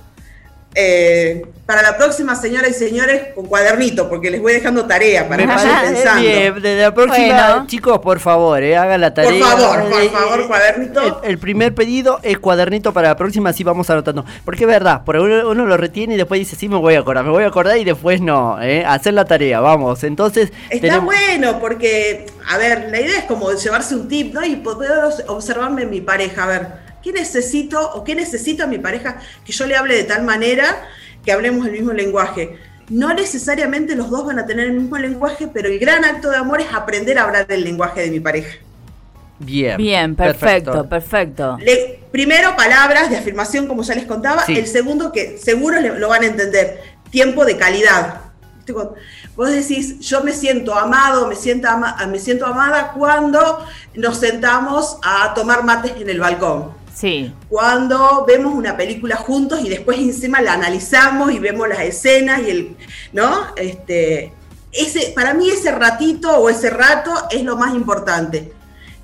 Eh, 0.79 1.43
para 1.65 1.83
la 1.83 1.97
próxima, 1.97 2.37
señoras 2.37 2.71
y 2.71 2.75
señores, 2.75 3.35
con 3.35 3.47
cuadernito, 3.47 4.09
porque 4.09 4.31
les 4.31 4.41
voy 4.41 4.53
dejando 4.53 4.85
tarea 4.85 5.27
para 5.29 5.39
Me 5.39 5.49
que 5.49 5.55
vayan 5.57 5.95
pensando. 5.95 6.21
bien. 6.23 6.55
Desde 6.55 6.83
la 6.83 6.95
próxima, 6.95 7.27
Bueno. 7.49 7.67
chicos, 7.67 7.99
por 7.99 8.21
favor, 8.21 8.63
eh, 8.63 8.77
hagan 8.77 9.01
la 9.01 9.13
Por 9.13 9.25
tarea. 9.25 9.45
favor, 9.47 9.89
por 9.91 10.03
Eh, 10.03 10.09
favor, 10.11 10.41
eh, 10.41 10.47
cuadernito. 10.47 11.21
El, 11.25 11.31
el 11.31 11.39
primer 11.39 11.75
pedido 11.75 12.21
es 12.23 12.39
cuadernito 12.39 12.93
para 12.93 13.09
la 13.09 13.17
próxima, 13.17 13.51
así 13.51 13.65
vamos 13.65 13.89
anotando. 13.91 14.25
Porque 14.45 14.63
es 14.65 14.69
verdad, 14.69 15.03
por 15.03 15.17
uno, 15.17 15.49
uno 15.51 15.65
lo 15.67 15.77
retiene 15.77 16.15
y 16.15 16.17
después 16.19 16.39
dice, 16.39 16.55
sí, 16.55 16.69
me 16.69 16.77
voy 16.77 16.95
a 16.95 17.01
acordar, 17.01 17.25
me 17.25 17.31
voy 17.31 17.43
a 17.45 17.49
acordar 17.49 17.79
y 17.79 17.85
después 17.85 18.21
no. 18.21 18.63
Eh, 18.63 18.85
hacer 18.87 19.15
la 19.15 19.25
tarea, 19.25 19.59
vamos. 19.61 20.05
Entonces, 20.05 20.53
Está 20.71 20.81
tenemos- 20.89 21.07
bueno, 21.07 21.59
porque, 21.59 22.27
a 22.49 22.59
ver, 22.59 22.89
la 22.91 23.01
idea 23.01 23.19
es 23.19 23.25
como 23.25 23.51
llevarse 23.53 23.95
un 23.97 24.07
tip, 24.09 24.35
¿no? 24.35 24.45
Y 24.45 24.57
poder 24.57 24.93
observarme 25.27 25.83
en 25.83 25.91
mi 25.91 26.01
pareja, 26.01 26.45
a 26.45 26.47
ver, 26.47 26.86
¿qué 27.07 27.13
necesito 27.13 27.93
o 27.93 28.03
qué 28.03 28.17
necesita 28.17 28.67
mi 28.67 28.79
pareja 28.79 29.19
que 29.45 29.53
yo 29.53 29.65
le 29.69 29.77
hable 29.77 29.95
de 29.95 30.03
tal 30.03 30.25
manera 30.25 30.89
que 31.25 31.31
hablemos 31.31 31.65
el 31.67 31.71
mismo 31.73 31.93
lenguaje? 31.93 32.57
No 32.89 33.15
necesariamente 33.15 33.95
los 33.95 34.11
dos 34.11 34.27
van 34.27 34.41
a 34.41 34.47
tener 34.47 34.67
el 34.67 34.73
mismo 34.73 34.99
lenguaje, 34.99 35.47
pero 35.47 35.69
el 35.69 35.79
gran 35.79 36.05
acto 36.05 36.31
de 36.31 36.37
amor 36.37 36.61
es 36.61 36.67
aprender 36.73 37.17
a 37.21 37.23
hablar 37.23 37.47
el 37.49 37.63
lenguaje 37.63 38.01
de 38.01 38.11
mi 38.11 38.19
pareja. 38.19 38.57
Bien. 39.39 39.77
Bien, 39.77 40.17
perfecto, 40.17 40.89
perfecto. 40.89 41.57
Le- 41.61 42.01
primero, 42.11 42.57
palabras 42.57 43.09
de 43.09 43.19
afirmación, 43.19 43.69
como 43.69 43.83
ya 43.85 43.95
les 43.95 44.07
contaba. 44.07 44.45
Sí. 44.45 44.59
El 44.59 44.67
segundo, 44.67 45.13
que 45.13 45.39
seguro 45.39 45.81
le- 45.81 45.99
lo 46.01 46.09
van 46.09 46.23
a 46.25 46.27
entender, 46.27 46.81
tiempo 47.11 47.45
de 47.45 47.57
calidad. 47.57 48.21
Vos 49.37 49.51
decís, 49.51 50.01
yo 50.01 50.25
me 50.25 50.33
siento 50.33 50.75
amado, 50.75 51.29
me 51.29 51.37
siento, 51.37 51.69
ama- 51.69 51.97
me 52.09 52.19
siento 52.19 52.47
amada 52.47 52.91
cuando 52.97 53.65
nos 53.95 54.19
sentamos 54.19 54.99
a 55.05 55.35
tomar 55.35 55.63
mates 55.63 55.93
en 56.01 56.11
el 56.11 56.19
balcón. 56.19 56.76
Sí. 56.97 57.35
Cuando 57.51 58.25
vemos 58.27 58.55
una 58.55 58.75
película 58.75 59.17
juntos 59.17 59.61
y 59.63 59.69
después 59.69 59.99
encima 59.99 60.41
la 60.41 60.55
analizamos 60.55 61.31
y 61.31 61.39
vemos 61.39 61.69
las 61.69 61.81
escenas 61.81 62.41
y 62.41 62.51
el, 62.51 62.77
¿no? 63.13 63.55
Este, 63.57 64.33
ese, 64.73 65.13
para 65.15 65.35
mí 65.35 65.51
ese 65.51 65.73
ratito 65.73 66.35
o 66.39 66.49
ese 66.49 66.71
rato 66.71 67.13
es 67.31 67.43
lo 67.43 67.57
más 67.57 67.75
importante. 67.75 68.51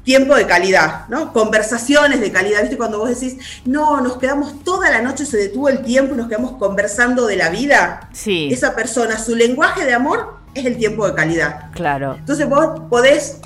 Tiempo 0.04 0.34
de 0.34 0.46
calidad, 0.46 1.06
¿no? 1.08 1.34
Conversaciones 1.34 2.20
de 2.22 2.32
calidad. 2.32 2.62
¿Viste? 2.62 2.78
Cuando 2.78 2.98
vos 2.98 3.10
decís, 3.10 3.36
no, 3.66 4.00
nos 4.00 4.16
quedamos 4.16 4.64
toda 4.64 4.90
la 4.90 5.02
noche, 5.02 5.26
se 5.26 5.36
detuvo 5.36 5.68
el 5.68 5.82
tiempo 5.82 6.14
y 6.14 6.16
nos 6.16 6.28
quedamos 6.28 6.52
conversando 6.52 7.26
de 7.26 7.36
la 7.36 7.50
vida. 7.50 8.08
Sí. 8.12 8.48
Esa 8.50 8.74
persona, 8.74 9.18
su 9.18 9.36
lenguaje 9.36 9.84
de 9.84 9.92
amor 9.92 10.38
es 10.54 10.64
el 10.64 10.78
tiempo 10.78 11.06
de 11.06 11.14
calidad. 11.14 11.70
Claro. 11.74 12.14
Entonces 12.18 12.48
vos 12.48 12.82
podés 12.88 13.38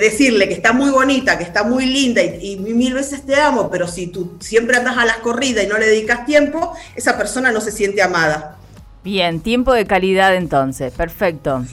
decirle 0.00 0.48
que 0.48 0.54
está 0.54 0.72
muy 0.72 0.90
bonita, 0.90 1.36
que 1.36 1.44
está 1.44 1.64
muy 1.64 1.86
linda 1.86 2.22
y, 2.22 2.52
y 2.52 2.56
mil 2.56 2.94
veces 2.94 3.26
te 3.26 3.34
amo, 3.34 3.70
pero 3.70 3.86
si 3.86 4.06
tú 4.06 4.36
siempre 4.40 4.76
andas 4.76 4.96
a 4.96 5.04
las 5.04 5.18
corridas 5.18 5.64
y 5.64 5.66
no 5.66 5.78
le 5.78 5.86
dedicas 5.86 6.24
tiempo, 6.24 6.74
esa 6.96 7.18
persona 7.18 7.52
no 7.52 7.60
se 7.60 7.72
siente 7.72 8.02
amada. 8.02 8.56
Bien, 9.04 9.40
tiempo 9.40 9.72
de 9.72 9.86
calidad 9.86 10.34
entonces. 10.36 10.92
Perfecto. 10.92 11.64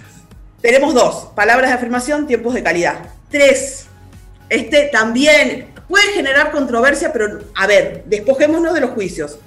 Tenemos 0.61 0.93
dos, 0.93 1.29
palabras 1.35 1.69
de 1.69 1.75
afirmación, 1.75 2.27
tiempos 2.27 2.53
de 2.53 2.63
calidad. 2.63 2.95
Tres, 3.29 3.85
este 4.49 4.89
también 4.91 5.67
puede 5.87 6.11
generar 6.11 6.51
controversia, 6.51 7.13
pero 7.13 7.39
a 7.55 7.67
ver, 7.67 8.03
despojémonos 8.07 8.73
de 8.73 8.81
los 8.81 8.91
juicios. 8.91 9.39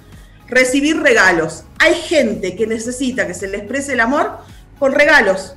Recibir 0.47 1.01
regalos. 1.01 1.65
Hay 1.79 1.93
gente 1.93 2.55
que 2.55 2.67
necesita 2.67 3.27
que 3.27 3.33
se 3.33 3.47
le 3.47 3.57
exprese 3.57 3.93
el 3.93 3.99
amor 3.99 4.39
con 4.79 4.93
regalos, 4.93 5.55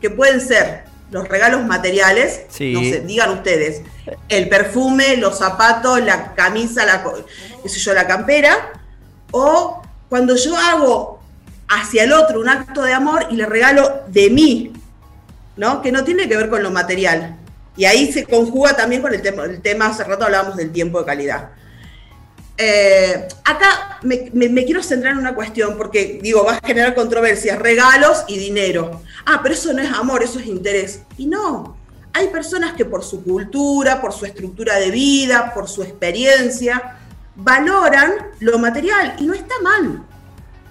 que 0.00 0.10
pueden 0.10 0.40
ser 0.40 0.84
los 1.10 1.28
regalos 1.28 1.64
materiales, 1.64 2.42
Sí. 2.48 2.72
no 2.72 2.80
sé, 2.80 3.00
digan 3.00 3.30
ustedes, 3.30 3.82
el 4.28 4.48
perfume, 4.48 5.16
los 5.16 5.38
zapatos, 5.38 6.00
la 6.00 6.34
camisa, 6.34 6.84
la, 6.84 7.04
qué 7.62 7.68
sé 7.68 7.78
yo, 7.78 7.94
la 7.94 8.06
campera, 8.06 8.72
o 9.30 9.82
cuando 10.08 10.36
yo 10.36 10.56
hago 10.56 11.20
hacia 11.68 12.04
el 12.04 12.12
otro 12.12 12.40
un 12.40 12.48
acto 12.48 12.82
de 12.82 12.92
amor 12.92 13.26
y 13.30 13.36
le 13.36 13.46
regalo 13.46 14.02
de 14.08 14.30
mí, 14.30 14.72
¿no? 15.56 15.82
Que 15.82 15.92
no 15.92 16.04
tiene 16.04 16.28
que 16.28 16.36
ver 16.36 16.48
con 16.48 16.62
lo 16.62 16.70
material. 16.70 17.36
Y 17.76 17.86
ahí 17.86 18.12
se 18.12 18.24
conjuga 18.24 18.76
también 18.76 19.02
con 19.02 19.12
el 19.12 19.22
tema, 19.22 19.44
el 19.44 19.60
tema 19.60 19.86
hace 19.86 20.04
rato 20.04 20.24
hablábamos 20.24 20.56
del 20.56 20.70
tiempo 20.72 21.00
de 21.00 21.06
calidad. 21.06 21.50
Eh, 22.56 23.26
acá 23.44 23.98
me, 24.02 24.64
quiero 24.64 24.82
centrar 24.82 25.12
en 25.12 25.18
una 25.18 25.34
cuestión, 25.34 25.76
porque 25.76 26.20
digo, 26.22 26.44
va 26.44 26.54
a 26.54 26.66
generar 26.66 26.94
controversias, 26.94 27.58
regalos 27.58 28.24
y 28.28 28.38
dinero. 28.38 29.02
Ah, 29.26 29.40
pero 29.42 29.54
eso 29.54 29.72
no 29.72 29.82
es 29.82 29.90
amor, 29.90 30.22
eso 30.22 30.38
es 30.38 30.46
interés. 30.46 31.00
Y 31.16 31.26
no, 31.26 31.76
hay 32.12 32.28
personas 32.28 32.74
que 32.74 32.84
por 32.84 33.02
su 33.02 33.24
cultura, 33.24 34.00
por 34.00 34.12
su 34.12 34.24
estructura 34.24 34.76
de 34.76 34.90
vida, 34.90 35.52
por 35.52 35.68
su 35.68 35.82
experiencia, 35.82 36.98
valoran 37.34 38.12
lo 38.40 38.58
material 38.58 39.16
y 39.18 39.24
no 39.24 39.34
está 39.34 39.54
mal. 39.62 40.04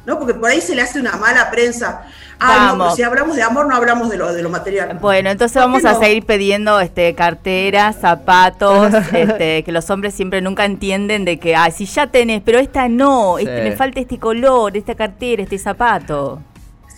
¿No? 0.06 0.20
Porque 0.20 0.34
por 0.34 0.50
ahí 0.50 0.60
se 0.60 0.76
le 0.76 0.82
hace 0.82 1.00
una 1.00 1.16
mala 1.16 1.50
prensa. 1.50 2.08
Ah, 2.46 2.70
no, 2.74 2.78
Vamos. 2.78 2.96
si 2.96 3.04
hablamos 3.04 3.36
de 3.36 3.44
amor, 3.44 3.68
no 3.68 3.76
hablamos 3.76 4.10
de 4.10 4.18
lo, 4.18 4.34
de 4.34 4.42
lo 4.44 4.50
material. 4.50 4.98
Bueno, 5.02 5.30
entonces 5.30 5.54
¿Por 5.54 5.62
qué 5.64 5.84
vamos 5.84 5.86
a 5.86 6.00
seguir 6.00 6.26
pidiendo 6.26 6.80
este 6.80 7.16
carteras, 7.16 7.96
zapatos, 8.02 8.94
este, 9.14 9.64
que 9.64 9.72
los 9.72 9.90
hombres 9.90 10.14
siempre 10.14 10.42
nunca 10.42 10.66
entienden 10.66 11.26
de 11.26 11.40
que, 11.40 11.56
ah, 11.56 11.70
si 11.72 11.86
ya 11.86 12.08
tenés, 12.08 12.42
pero 12.44 12.60
esta 12.60 12.88
no, 12.90 13.36
Sí. 13.38 13.46
este, 13.46 13.62
me 13.64 13.76
falta 13.76 14.00
este 14.00 14.20
color, 14.20 14.76
esta 14.78 14.96
cartera, 14.96 15.44
este 15.44 15.58
zapato. 15.58 16.42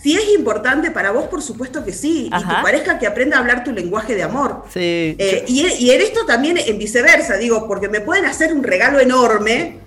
Si 0.02 0.14
es 0.14 0.28
importante 0.38 0.90
para 0.92 1.10
vos, 1.10 1.24
por 1.24 1.42
supuesto 1.42 1.84
que 1.84 1.92
sí. 1.92 2.26
Y 2.26 2.30
tu 2.30 2.62
pareja 2.62 2.96
que 2.98 3.06
aprenda 3.08 3.36
a 3.38 3.40
hablar 3.40 3.64
tu 3.64 3.72
lenguaje 3.72 4.14
de 4.14 4.22
amor. 4.22 4.62
Sí. 4.72 5.16
Eh, 5.18 5.44
y, 5.48 5.66
y 5.66 5.90
en 5.90 6.00
esto 6.00 6.24
también 6.26 6.58
en 6.58 6.78
viceversa, 6.78 7.36
digo, 7.36 7.66
porque 7.66 7.88
me 7.88 8.00
pueden 8.00 8.24
hacer 8.24 8.52
un 8.52 8.62
regalo 8.62 9.00
enorme. 9.00 9.78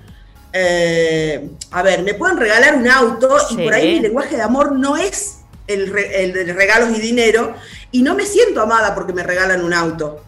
eh, 0.51 1.49
a 1.71 1.83
ver, 1.83 2.01
me 2.03 2.15
pueden 2.15 2.37
regalar 2.37 2.75
un 2.75 2.87
auto 2.89 3.37
y 3.51 3.55
Sí. 3.55 3.63
por 3.63 3.73
ahí 3.73 3.93
mi 3.95 3.99
lenguaje 4.01 4.35
de 4.35 4.41
amor 4.41 4.71
no 4.73 4.97
es 4.97 5.38
el, 5.69 6.55
regalos 6.55 6.97
y 6.97 6.99
dinero 6.99 7.55
y 7.91 8.01
no 8.01 8.15
me 8.15 8.25
siento 8.25 8.61
amada 8.61 8.95
porque 8.95 9.13
me 9.13 9.23
regalan 9.23 9.63
un 9.63 9.73
auto. 9.73 10.23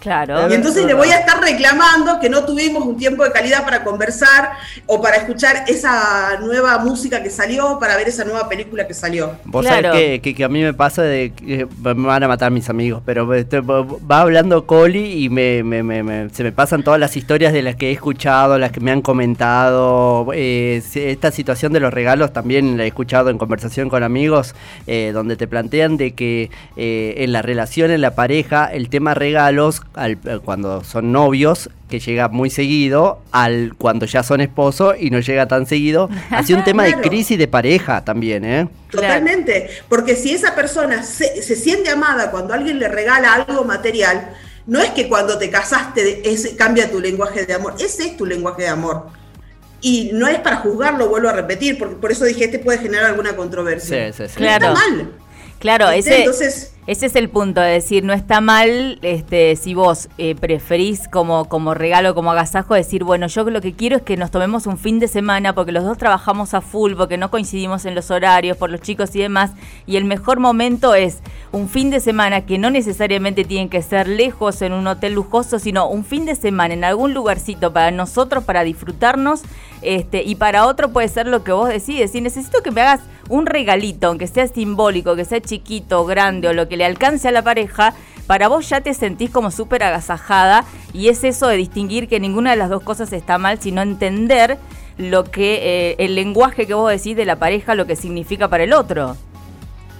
Claro. 0.00 0.48
Y 0.50 0.54
entonces 0.54 0.84
le 0.84 0.94
voy 0.94 1.08
a 1.08 1.18
estar 1.18 1.40
reclamando 1.40 2.20
que 2.20 2.28
no 2.28 2.44
tuvimos 2.44 2.84
un 2.84 2.96
tiempo 2.96 3.24
de 3.24 3.32
calidad 3.32 3.64
para 3.64 3.82
conversar 3.82 4.50
o 4.86 5.00
para 5.00 5.16
escuchar 5.16 5.64
esa 5.66 6.38
nueva 6.40 6.78
música 6.78 7.22
que 7.22 7.30
salió, 7.30 7.78
para 7.80 7.96
ver 7.96 8.08
esa 8.08 8.24
nueva 8.24 8.48
película 8.48 8.86
que 8.86 8.94
salió. 8.94 9.32
Vos 9.44 9.64
Claro. 9.66 9.88
sabés 9.92 10.00
que, 10.16 10.20
que- 10.20 10.34
que 10.34 10.44
a 10.44 10.48
mí 10.48 10.62
me 10.62 10.74
pasa 10.74 11.02
de 11.02 11.32
que 11.32 11.66
me 11.82 11.94
van 12.06 12.22
a 12.22 12.28
matar 12.28 12.50
mis 12.52 12.68
amigos, 12.68 13.02
pero 13.04 13.32
este, 13.34 13.60
va 13.60 14.20
hablando 14.20 14.66
Coli 14.66 15.24
y 15.24 15.28
me, 15.28 15.62
me- 15.62 15.82
me- 15.82 16.02
me- 16.02 16.30
se 16.30 16.44
me 16.44 16.52
pasan 16.52 16.82
todas 16.82 17.00
las 17.00 17.16
historias 17.16 17.52
de 17.52 17.62
las 17.62 17.76
que 17.76 17.88
he 17.88 17.92
escuchado, 17.92 18.58
las 18.58 18.70
que 18.72 18.80
me 18.80 18.90
han 18.92 19.02
comentado. 19.02 20.26
eh, 20.34 20.82
esta 20.94 21.30
situación 21.30 21.72
de 21.72 21.80
los 21.80 21.92
regalos 21.92 22.32
también 22.32 22.76
la 22.76 22.84
he 22.84 22.88
escuchado 22.88 23.30
en 23.30 23.38
conversación 23.38 23.88
con 23.88 24.02
amigos, 24.02 24.54
eh, 24.86 25.10
donde 25.12 25.36
te 25.36 25.46
plantean 25.46 25.96
de 25.96 26.12
que 26.14 26.50
eh, 26.76 27.14
en 27.18 27.32
la 27.32 27.42
relación, 27.42 27.90
en 27.90 28.00
la 28.00 28.14
pareja, 28.14 28.66
el 28.66 28.88
tema 28.88 29.14
regalos, 29.14 29.82
al- 29.96 30.12
eh, 30.24 30.38
cuando 30.44 30.84
son 30.84 31.10
novios, 31.10 31.68
que 31.88 31.98
llega 31.98 32.28
muy 32.28 32.50
seguido, 32.50 33.20
al 33.32 33.74
cuando 33.76 34.06
ya 34.06 34.22
son 34.22 34.40
esposos 34.40 34.94
y 34.98 35.10
no 35.10 35.20
llega 35.20 35.46
tan 35.48 35.66
seguido, 35.66 36.08
hace 36.30 36.54
un 36.54 36.62
tema 36.64 36.84
de 36.84 36.94
crisis 37.00 37.38
de 37.38 37.48
pareja 37.48 38.04
también, 38.04 38.44
¿eh? 38.44 38.68
Totalmente. 38.90 39.68
Porque 39.88 40.14
si 40.16 40.32
esa 40.32 40.54
persona 40.54 41.02
se, 41.02 41.42
se 41.42 41.56
siente 41.56 41.90
amada 41.90 42.30
cuando 42.30 42.54
alguien 42.54 42.78
le 42.78 42.88
regala 42.88 43.32
algo 43.34 43.64
material, 43.64 44.30
no 44.66 44.80
es 44.80 44.90
que 44.90 45.08
cuando 45.08 45.38
te 45.38 45.50
casaste 45.50 46.28
ese, 46.28 46.56
cambia 46.56 46.90
tu 46.90 47.00
lenguaje 47.00 47.44
de 47.46 47.54
amor, 47.54 47.74
ese 47.78 48.04
es 48.06 48.16
tu 48.16 48.26
lenguaje 48.26 48.62
de 48.62 48.68
amor. 48.68 49.06
Y 49.80 50.10
no 50.14 50.26
es 50.26 50.38
para 50.40 50.56
juzgarlo, 50.56 51.08
vuelvo 51.08 51.28
a 51.28 51.32
repetir, 51.32 51.78
porque 51.78 51.96
por 51.96 52.10
eso 52.10 52.24
dije, 52.24 52.44
este 52.46 52.58
puede 52.58 52.78
generar 52.78 53.04
alguna 53.06 53.36
controversia. 53.36 54.12
Sí, 54.12 54.12
sí, 54.16 54.28
sí. 54.28 54.34
Pero 54.38 54.46
Claro. 54.58 54.66
Está 54.74 54.88
mal. 54.88 55.12
Claro, 55.58 55.90
ese, 55.90 56.18
Entonces, 56.18 56.72
ese 56.86 57.06
es 57.06 57.16
el 57.16 57.28
punto, 57.28 57.60
de 57.60 57.70
decir, 57.70 58.04
no 58.04 58.12
está 58.12 58.40
mal 58.40 59.00
este, 59.02 59.56
si 59.56 59.74
vos 59.74 60.08
eh, 60.18 60.36
preferís 60.36 61.08
como, 61.08 61.46
como 61.46 61.74
regalo, 61.74 62.14
como 62.14 62.30
agasajo, 62.30 62.74
decir, 62.74 63.02
bueno, 63.02 63.26
yo 63.26 63.42
lo 63.50 63.60
que 63.60 63.72
quiero 63.72 63.96
es 63.96 64.02
que 64.02 64.16
nos 64.16 64.30
tomemos 64.30 64.66
un 64.66 64.78
fin 64.78 65.00
de 65.00 65.08
semana 65.08 65.52
porque 65.52 65.72
los 65.72 65.82
dos 65.82 65.98
trabajamos 65.98 66.54
a 66.54 66.60
full, 66.60 66.94
porque 66.94 67.16
no 67.16 67.30
coincidimos 67.30 67.86
en 67.86 67.96
los 67.96 68.12
horarios, 68.12 68.56
por 68.56 68.70
los 68.70 68.80
chicos 68.80 69.16
y 69.16 69.18
demás, 69.18 69.50
y 69.84 69.96
el 69.96 70.04
mejor 70.04 70.38
momento 70.38 70.94
es 70.94 71.18
un 71.50 71.68
fin 71.68 71.90
de 71.90 71.98
semana 71.98 72.46
que 72.46 72.56
no 72.56 72.70
necesariamente 72.70 73.44
tienen 73.44 73.68
que 73.68 73.82
ser 73.82 74.06
lejos 74.06 74.62
en 74.62 74.72
un 74.72 74.86
hotel 74.86 75.14
lujoso, 75.14 75.58
sino 75.58 75.88
un 75.88 76.04
fin 76.04 76.24
de 76.24 76.36
semana 76.36 76.74
en 76.74 76.84
algún 76.84 77.14
lugarcito 77.14 77.72
para 77.72 77.90
nosotros, 77.90 78.44
para 78.44 78.62
disfrutarnos, 78.62 79.42
este, 79.82 80.22
y 80.22 80.36
para 80.36 80.66
otro 80.66 80.90
puede 80.90 81.08
ser 81.08 81.26
lo 81.26 81.42
que 81.42 81.52
vos 81.52 81.68
decides. 81.68 82.12
Si 82.12 82.20
necesito 82.20 82.62
que 82.62 82.70
me 82.70 82.80
hagas 82.80 83.00
un 83.28 83.46
regalito, 83.46 84.08
aunque 84.08 84.26
sea 84.26 84.46
simbólico, 84.46 85.16
que 85.16 85.24
sea 85.24 85.40
chiquito, 85.40 86.04
grande 86.04 86.48
o 86.48 86.52
lo 86.52 86.68
que 86.68 86.76
le 86.76 86.84
alcance 86.84 87.28
a 87.28 87.32
la 87.32 87.42
pareja, 87.42 87.94
para 88.26 88.48
vos 88.48 88.68
ya 88.68 88.80
te 88.80 88.94
sentís 88.94 89.30
como 89.30 89.50
súper 89.50 89.82
agasajada 89.82 90.64
y 90.92 91.08
es 91.08 91.24
eso 91.24 91.46
de 91.48 91.56
distinguir 91.56 92.08
que 92.08 92.20
ninguna 92.20 92.50
de 92.50 92.56
las 92.56 92.70
dos 92.70 92.82
cosas 92.82 93.12
está 93.12 93.38
mal, 93.38 93.60
sino 93.60 93.82
entender 93.82 94.58
lo 94.98 95.24
que 95.24 95.90
eh, 95.90 95.96
el 95.98 96.14
lenguaje 96.14 96.66
que 96.66 96.74
vos 96.74 96.90
decís 96.90 97.16
de 97.16 97.24
la 97.24 97.36
pareja, 97.36 97.74
lo 97.74 97.86
que 97.86 97.96
significa 97.96 98.48
para 98.48 98.64
el 98.64 98.72
otro. 98.72 99.16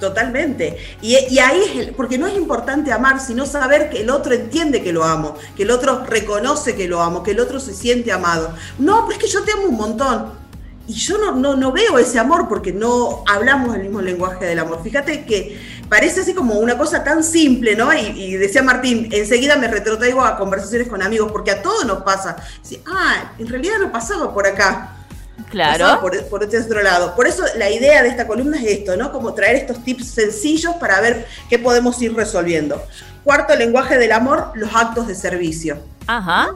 Totalmente. 0.00 0.76
Y, 1.00 1.14
ahí 1.38 1.62
es 1.78 1.88
porque 1.92 2.18
no 2.18 2.26
es 2.26 2.36
importante 2.36 2.92
amar, 2.92 3.20
sino 3.20 3.46
saber 3.46 3.88
que 3.88 4.02
el 4.02 4.10
otro 4.10 4.34
entiende 4.34 4.82
que 4.82 4.92
lo 4.92 5.04
amo, 5.04 5.36
que 5.56 5.62
el 5.62 5.70
otro 5.70 6.04
reconoce 6.04 6.74
que 6.74 6.86
lo 6.86 7.00
amo, 7.00 7.22
que 7.22 7.30
el 7.30 7.40
otro 7.40 7.60
se 7.60 7.72
siente 7.72 8.12
amado. 8.12 8.54
No, 8.78 9.06
pero 9.06 9.18
es 9.18 9.24
que 9.24 9.30
yo 9.30 9.42
te 9.42 9.52
amo 9.52 9.68
un 9.68 9.76
montón. 9.76 10.45
Y 10.88 10.92
yo 10.94 11.18
no, 11.18 11.32
no, 11.32 11.56
no 11.56 11.72
veo 11.72 11.98
ese 11.98 12.18
amor 12.18 12.48
porque 12.48 12.72
no 12.72 13.24
hablamos 13.26 13.74
el 13.74 13.82
mismo 13.82 14.00
lenguaje 14.00 14.44
del 14.44 14.58
amor. 14.58 14.82
Fíjate 14.82 15.24
que 15.24 15.58
parece 15.88 16.20
así 16.20 16.32
como 16.32 16.54
una 16.54 16.78
cosa 16.78 17.02
tan 17.02 17.24
simple, 17.24 17.74
¿no? 17.74 17.92
Y, 17.92 17.98
y 17.98 18.36
decía 18.36 18.62
Martín, 18.62 19.08
enseguida 19.12 19.56
me 19.56 19.68
retrotraigo 19.68 20.24
a 20.24 20.36
conversaciones 20.36 20.88
con 20.88 21.02
amigos, 21.02 21.32
porque 21.32 21.50
a 21.50 21.62
todos 21.62 21.84
nos 21.84 22.02
pasa. 22.02 22.36
Dice, 22.62 22.82
ah, 22.86 23.32
en 23.38 23.48
realidad 23.48 23.78
no 23.80 23.90
pasaba 23.90 24.32
por 24.32 24.46
acá. 24.46 24.92
Pasaba 25.36 25.46
Claro. 25.50 26.00
Por, 26.00 26.24
por 26.26 26.42
este 26.42 26.58
otro 26.58 26.82
lado. 26.82 27.14
Por 27.14 27.26
eso 27.26 27.44
la 27.56 27.70
idea 27.70 28.02
de 28.02 28.08
esta 28.08 28.26
columna 28.26 28.58
es 28.58 28.78
esto, 28.78 28.96
¿no? 28.96 29.12
Como 29.12 29.34
traer 29.34 29.56
estos 29.56 29.82
tips 29.84 30.08
sencillos 30.08 30.74
para 30.76 31.00
ver 31.00 31.26
qué 31.48 31.58
podemos 31.58 32.00
ir 32.02 32.14
resolviendo. 32.14 32.82
Cuarto 33.22 33.54
lenguaje 33.54 33.98
del 33.98 34.12
amor, 34.12 34.52
los 34.54 34.74
actos 34.74 35.06
de 35.06 35.14
servicio. 35.14 35.78
Ajá. 36.06 36.50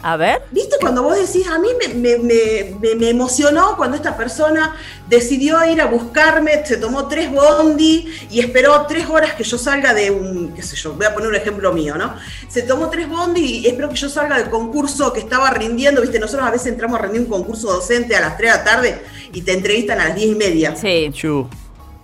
A 0.00 0.16
ver. 0.16 0.42
¿Viste 0.52 0.76
cuando 0.80 1.02
vos 1.02 1.16
decís, 1.18 1.48
a 1.48 1.58
mí 1.58 1.68
me, 1.80 1.92
me- 1.94 2.18
me- 2.18 2.76
me- 2.80 2.94
me 2.94 3.10
emocionó 3.10 3.76
cuando 3.76 3.96
esta 3.96 4.16
persona 4.16 4.76
decidió 5.08 5.64
ir 5.68 5.80
a 5.80 5.86
buscarme, 5.86 6.64
se 6.64 6.76
tomó 6.76 7.08
tres 7.08 7.32
bondi 7.32 8.06
y 8.30 8.38
esperó 8.38 8.86
tres 8.86 9.06
horas 9.08 9.34
que 9.34 9.42
yo 9.42 9.58
salga 9.58 9.94
de 9.94 10.12
un, 10.12 10.54
qué 10.54 10.62
sé 10.62 10.76
yo, 10.76 10.92
voy 10.94 11.04
a 11.06 11.12
poner 11.14 11.30
un 11.30 11.34
ejemplo 11.34 11.72
mío, 11.72 11.96
¿no? 11.96 12.14
Se 12.48 12.62
tomó 12.62 12.88
tres 12.90 13.08
bondi 13.08 13.40
y 13.40 13.66
esperó 13.66 13.88
que 13.88 13.96
yo 13.96 14.08
salga 14.08 14.38
del 14.38 14.50
concurso 14.50 15.12
que 15.12 15.18
estaba 15.18 15.50
rindiendo, 15.50 16.00
¿viste? 16.00 16.20
Nosotros 16.20 16.46
a 16.46 16.52
veces 16.52 16.68
entramos 16.68 16.98
a 16.98 17.02
rendir 17.02 17.22
un 17.22 17.26
concurso 17.28 17.72
docente 17.72 18.14
a 18.14 18.20
las 18.20 18.36
3 18.36 18.52
de 18.52 18.58
la 18.58 18.64
tarde 18.64 19.02
y 19.32 19.42
te 19.42 19.52
entrevistan 19.52 20.00
a 20.00 20.06
las 20.06 20.14
10 20.14 20.30
y 20.30 20.34
media. 20.36 20.76
Sí, 20.76 21.10
Chu. 21.12 21.48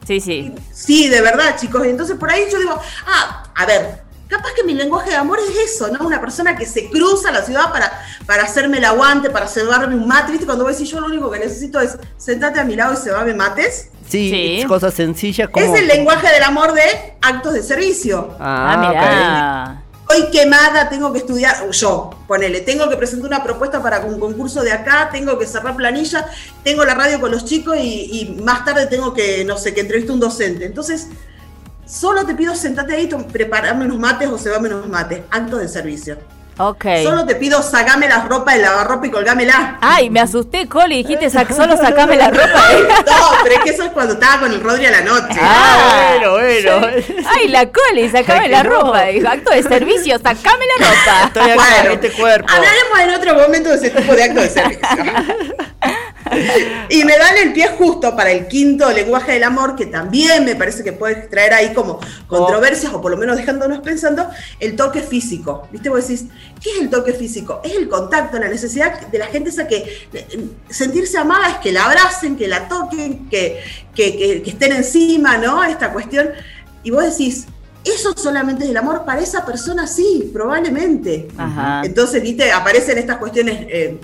sí, 0.05 0.21
sí. 0.21 0.53
Sí, 0.73 1.09
de 1.09 1.21
verdad, 1.21 1.57
chicos. 1.61 1.87
Y 1.87 1.91
entonces 1.91 2.17
por 2.19 2.29
ahí 2.31 2.45
yo 2.51 2.59
digo, 2.59 2.77
ah, 3.07 3.45
a 3.55 3.67
ver, 3.67 4.03
capaz 4.29 4.53
que 4.55 4.65
mi 4.65 4.75
lenguaje 4.75 5.11
de 5.11 5.17
amor 5.17 5.39
es 5.39 5.73
eso, 5.73 5.89
¿no? 5.89 6.07
Una 6.07 6.21
persona 6.21 6.57
que 6.57 6.67
se 6.67 6.89
cruza 6.91 7.31
la 7.31 7.43
ciudad 7.43 7.71
para, 7.71 7.93
para 8.27 8.43
hacerme 8.45 8.79
el 8.79 8.85
aguante, 8.85 9.31
para 9.31 9.47
cebarme 9.47 9.95
un 9.95 10.07
mate. 10.09 10.33
¿Viste? 10.33 10.47
Cuando 10.47 10.65
vos 10.65 10.73
decís, 10.77 10.91
yo 10.91 11.01
lo 11.01 11.07
único 11.07 11.31
que 11.31 11.39
necesito 11.39 11.81
es 11.81 11.97
sentate 12.17 12.61
a 12.61 12.65
mi 12.65 12.75
lado 12.77 12.95
y 12.95 12.97
cebame 12.97 13.35
mates. 13.35 13.91
Sí, 14.09 14.29
Sí. 14.31 14.61
es 14.61 14.67
cosas 14.67 14.93
sencillas 14.95 15.49
como... 15.49 15.65
Es 15.65 15.81
el 15.81 15.89
lenguaje 15.89 16.29
del 16.33 16.43
amor 16.43 16.73
de 16.75 16.83
actos 17.23 17.55
de 17.55 17.63
servicio. 17.63 18.35
Ah, 18.39 18.75
Ah, 18.75 18.89
mirá. 18.89 19.81
Hoy 20.07 20.31
quemada, 20.31 20.91
tengo 20.91 21.11
que 21.15 21.21
estudiar, 21.21 21.71
yo, 21.71 22.11
ponele, 22.29 22.61
tengo 22.61 22.91
que 22.91 22.97
presentar 22.99 23.27
una 23.29 23.43
propuesta 23.43 23.83
para 23.83 24.01
un 24.01 24.21
concurso 24.21 24.63
de 24.63 24.71
acá, 24.71 25.09
tengo 25.11 25.39
que 25.39 25.47
cerrar 25.47 25.75
planilla, 25.77 26.27
tengo 26.63 26.85
la 26.85 26.95
radio 26.95 27.19
con 27.19 27.31
los 27.31 27.47
chicos 27.47 27.75
y, 27.81 28.11
y 28.37 28.43
más 28.43 28.67
tarde 28.67 28.87
tengo 28.87 29.15
que, 29.15 29.47
no 29.47 29.57
sé, 29.57 29.73
que 29.73 29.81
entreviste 29.81 30.11
a 30.13 30.15
un 30.15 30.21
docente. 30.21 30.67
Entonces, 30.67 31.09
solo 31.87 32.25
te 32.25 32.35
pido 32.35 32.55
sentate 32.55 32.95
ahí, 32.95 33.09
preparame 33.33 33.85
unos 33.85 33.99
mates 33.99 34.29
o 34.29 34.39
cebame 34.39 34.69
unos 34.69 34.89
mates, 34.89 35.21
actos 35.31 35.61
de 35.61 35.69
servicio. 35.69 36.19
Ok. 36.57 36.85
Solo 37.03 37.27
te 37.27 37.35
pido 37.35 37.61
sacame 37.65 38.07
la 38.09 38.21
ropa 38.29 38.53
de 38.55 38.61
lavarropa 38.63 39.09
y 39.09 39.11
colgámela. 39.11 39.77
Ay, 39.81 40.09
me 40.09 40.21
asusté, 40.21 40.69
Coli. 40.69 40.99
Dijiste, 41.03 41.27
sac- 41.29 41.53
solo 41.53 41.77
sacame 41.77 42.15
la 42.17 42.31
ropa. 42.31 42.45
No, 43.07 43.31
pero 43.43 43.57
es 43.57 43.61
que 43.65 43.71
eso 43.71 43.83
es 43.83 43.91
cuando 43.91 44.15
estaba 44.15 44.39
con 44.39 44.53
el 44.53 44.61
Rodri 44.63 44.87
a 44.87 44.93
la 44.93 45.01
noche. 45.01 45.41
Ah, 45.43 46.13
bueno, 46.13 46.33
bueno. 46.35 46.87
Ay, 47.27 47.49
la 47.49 47.69
Coli, 47.73 48.09
sacame 48.09 48.45
Ay, 48.45 48.51
la 48.53 48.63
ropa. 48.63 49.03
Dijo, 49.07 49.29
acto 49.29 49.51
de 49.51 49.65
servicio, 49.65 50.17
sacame 50.19 50.65
la 50.79 50.87
ropa. 50.87 51.25
Estoy 51.27 51.43
acá 51.51 51.55
Bueno, 51.57 51.87
en 51.87 51.93
este 52.05 52.13
cuerpo. 52.13 52.49
Hablaremos 52.53 52.99
en 53.01 53.11
otro 53.11 53.35
momento 53.35 53.71
de 53.71 53.75
ese 53.75 53.91
tipo 53.91 54.15
de 54.15 54.23
acto 54.23 54.41
de 54.41 54.49
servicio. 54.49 54.89
y 56.89 57.05
me 57.05 57.19
dan 57.19 57.37
el 57.43 57.53
pie 57.53 57.69
justo 57.79 58.17
para 58.17 58.31
el 58.33 58.47
quinto 58.49 58.91
lenguaje 58.91 59.33
del 59.33 59.45
amor, 59.45 59.77
que 59.77 59.87
también 59.87 60.45
me 60.45 60.57
parece 60.57 60.83
que 60.83 60.93
puede 60.93 61.15
traer 61.29 61.53
ahí 61.55 61.73
como 61.75 62.01
controversias, 62.27 62.93
o 62.95 63.01
por 63.01 63.11
lo 63.11 63.17
menos 63.17 63.37
dejándonos 63.37 63.81
pensando, 63.81 64.29
el 64.61 64.77
toque 64.77 65.01
físico. 65.01 65.69
¿Viste? 65.71 65.89
Vos 65.91 66.07
decís, 66.09 66.27
¿qué 66.63 66.71
es 66.73 66.81
el 66.81 66.91
toque 66.91 67.13
físico? 67.13 67.61
Es 67.65 67.75
el 67.77 67.89
contacto, 67.89 68.39
la 68.39 68.49
necesidad 68.49 69.01
de 69.09 69.19
la 69.19 69.27
gente 69.27 69.51
esa 69.51 69.67
que 69.69 70.09
eh, 70.13 70.27
sentirse 70.71 71.19
amada 71.19 71.49
es 71.51 71.57
que 71.59 71.73
la 71.73 71.85
abracen, 71.85 72.37
que 72.37 72.49
la 72.49 72.69
toquen, 72.69 73.29
que, 73.29 73.61
que, 73.95 74.17
que- 74.17 74.43
que 74.43 74.51
estén 74.51 74.73
encima, 74.73 75.37
¿no? 75.39 75.63
Esta 75.65 75.93
cuestión. 75.93 76.31
Y 76.83 76.91
vos 76.91 77.05
decís, 77.05 77.47
eso 77.85 78.15
solamente 78.17 78.65
es 78.65 78.71
el 78.71 78.77
amor 78.79 79.05
para 79.05 79.21
esa 79.21 79.45
persona, 79.45 79.87
sí, 79.87 80.31
probablemente. 80.33 81.29
Ajá. 81.37 81.83
Entonces, 81.85 82.23
viste, 82.23 82.51
aparecen 82.51 82.97
estas 82.99 83.19
cuestiones. 83.19 83.67
eh, 83.69 83.99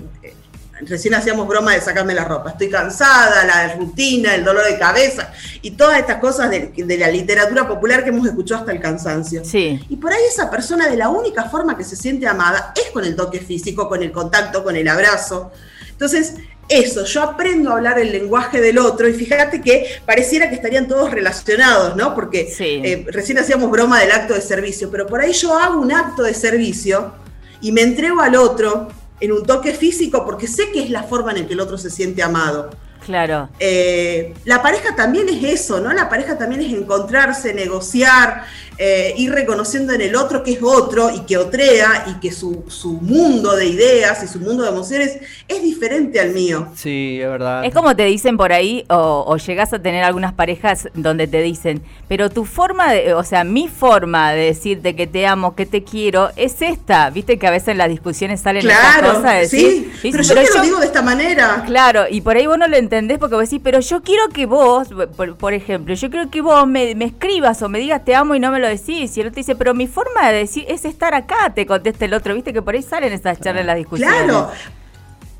recién 0.87 1.13
hacíamos 1.13 1.47
broma 1.47 1.73
de 1.73 1.81
sacarme 1.81 2.13
la 2.13 2.25
ropa. 2.25 2.51
Estoy 2.51 2.69
cansada, 2.69 3.43
la 3.45 3.75
rutina, 3.75 4.35
el 4.35 4.43
dolor 4.43 4.65
de 4.65 4.77
cabeza 4.77 5.31
y 5.61 5.71
todas 5.71 5.99
estas 5.99 6.17
cosas 6.17 6.49
de, 6.49 6.71
de 6.75 6.97
la 6.97 7.07
literatura 7.07 7.67
popular 7.67 8.03
que 8.03 8.09
hemos 8.09 8.27
escuchado 8.27 8.61
hasta 8.61 8.71
el 8.71 8.79
cansancio. 8.79 9.43
Sí. 9.45 9.79
Y 9.89 9.95
por 9.97 10.11
ahí 10.11 10.21
esa 10.27 10.49
persona 10.49 10.87
de 10.89 10.97
la 10.97 11.09
única 11.09 11.45
forma 11.45 11.77
que 11.77 11.83
se 11.83 11.95
siente 11.95 12.27
amada 12.27 12.73
es 12.75 12.91
con 12.91 13.03
el 13.05 13.15
toque 13.15 13.39
físico, 13.39 13.87
con 13.87 14.01
el 14.03 14.11
contacto, 14.11 14.63
con 14.63 14.75
el 14.75 14.87
abrazo. 14.87 15.51
Entonces, 15.91 16.33
eso, 16.67 17.03
yo 17.05 17.21
aprendo 17.23 17.69
a 17.71 17.73
hablar 17.73 17.99
el 17.99 18.11
lenguaje 18.13 18.61
del 18.61 18.77
otro 18.79 19.07
y 19.07 19.13
fíjate 19.13 19.61
que 19.61 19.87
pareciera 20.05 20.47
que 20.49 20.55
estarían 20.55 20.87
todos 20.87 21.11
relacionados, 21.11 21.95
¿no? 21.97 22.15
Porque 22.15 22.49
Sí. 22.55 22.81
eh, 22.83 23.05
recién 23.09 23.37
hacíamos 23.39 23.69
broma 23.69 23.99
del 23.99 24.11
acto 24.11 24.33
de 24.33 24.41
servicio, 24.41 24.89
pero 24.89 25.05
por 25.05 25.19
ahí 25.19 25.33
yo 25.33 25.57
hago 25.57 25.81
un 25.81 25.91
acto 25.91 26.23
de 26.23 26.33
servicio 26.33 27.13
y 27.59 27.71
me 27.73 27.81
entrego 27.81 28.21
al 28.21 28.35
otro 28.35 28.87
en 29.21 29.31
un 29.31 29.45
toque 29.45 29.73
físico 29.73 30.25
porque 30.25 30.47
sé 30.47 30.71
que 30.71 30.83
es 30.83 30.89
la 30.89 31.03
forma 31.03 31.31
en 31.31 31.41
la 31.41 31.47
que 31.47 31.53
el 31.53 31.59
otro 31.59 31.77
se 31.77 31.89
siente 31.89 32.21
amado. 32.21 32.71
Claro. 33.05 33.49
Eh, 33.59 34.33
la 34.45 34.61
pareja 34.61 34.95
también 34.95 35.27
es 35.29 35.43
eso, 35.43 35.79
¿no? 35.79 35.91
La 35.91 36.07
pareja 36.07 36.37
también 36.37 36.61
es 36.61 36.71
encontrarse, 36.71 37.53
negociar, 37.53 38.45
eh, 38.77 39.13
ir 39.17 39.31
reconociendo 39.31 39.93
en 39.93 40.01
el 40.01 40.15
otro 40.15 40.43
que 40.43 40.53
es 40.53 40.59
otro 40.63 41.09
y 41.09 41.21
que 41.21 41.37
otrea 41.37 42.05
y 42.07 42.19
que 42.19 42.31
su, 42.31 42.63
su, 42.67 42.93
mundo 42.93 43.55
de 43.55 43.65
ideas 43.65 44.23
y 44.23 44.27
su 44.27 44.39
mundo 44.39 44.63
de 44.63 44.69
emociones 44.69 45.19
es 45.47 45.61
diferente 45.61 46.19
al 46.19 46.31
mío. 46.31 46.67
Sí, 46.75 47.19
es 47.21 47.27
verdad. 47.27 47.65
Es 47.65 47.73
como 47.73 47.95
te 47.95 48.05
dicen 48.05 48.37
por 48.37 48.53
ahí, 48.53 48.85
o, 48.89 49.25
o 49.27 49.37
llegas 49.37 49.73
a 49.73 49.79
tener 49.79 50.03
algunas 50.03 50.33
parejas 50.33 50.87
donde 50.93 51.27
te 51.27 51.41
dicen, 51.41 51.81
pero 52.07 52.29
tu 52.29 52.45
forma 52.45 52.93
de, 52.93 53.13
o 53.13 53.23
sea, 53.23 53.43
mi 53.43 53.67
forma 53.67 54.31
de 54.31 54.45
decirte 54.45 54.95
que 54.95 55.07
te 55.07 55.27
amo, 55.27 55.55
que 55.55 55.65
te 55.65 55.83
quiero, 55.83 56.29
es 56.35 56.61
esta. 56.61 57.09
Viste 57.09 57.37
que 57.37 57.47
a 57.47 57.51
veces 57.51 57.69
en 57.69 57.77
las 57.77 57.89
discusiones 57.89 58.41
salen 58.41 58.63
claro, 58.63 59.15
cosas 59.15 59.33
de 59.33 59.39
decir, 59.39 59.91
sí, 60.01 60.09
pero 60.11 60.23
yo 60.23 60.33
te 60.33 60.57
lo 60.57 60.61
digo 60.63 60.79
de 60.79 60.85
esta 60.85 61.01
manera. 61.01 61.63
Claro, 61.65 62.05
y 62.09 62.21
por 62.21 62.37
ahí 62.37 62.47
vos 62.47 62.57
no 62.57 62.67
lo 62.67 62.77
entendés 62.77 63.19
porque 63.19 63.35
vos 63.35 63.43
decís, 63.43 63.61
pero 63.63 63.79
yo 63.79 64.01
quiero 64.01 64.29
que 64.29 64.45
vos, 64.45 64.87
por, 65.15 65.35
por 65.35 65.53
ejemplo, 65.53 65.93
yo 65.93 66.09
quiero 66.09 66.29
que 66.29 66.41
vos 66.41 66.65
me, 66.67 66.95
me 66.95 67.05
escribas 67.05 67.61
o 67.61 67.69
me 67.69 67.79
digas 67.79 68.03
te 68.05 68.15
amo 68.15 68.35
y 68.35 68.39
no 68.39 68.51
me 68.51 68.60
lo 68.61 68.69
decís. 68.69 69.17
Y 69.17 69.21
el 69.21 69.27
otro 69.27 69.35
dice, 69.35 69.55
pero 69.55 69.73
mi 69.73 69.87
forma 69.87 70.29
de 70.29 70.37
decir 70.37 70.65
es 70.69 70.85
estar 70.85 71.13
acá, 71.13 71.53
te 71.53 71.65
contesta 71.65 72.05
el 72.05 72.13
otro. 72.13 72.33
Viste 72.33 72.53
que 72.53 72.61
por 72.61 72.75
ahí 72.75 72.81
salen 72.81 73.11
esas 73.11 73.39
charlas 73.41 73.65
las 73.65 73.75
discusiones. 73.75 74.23
Claro. 74.23 74.51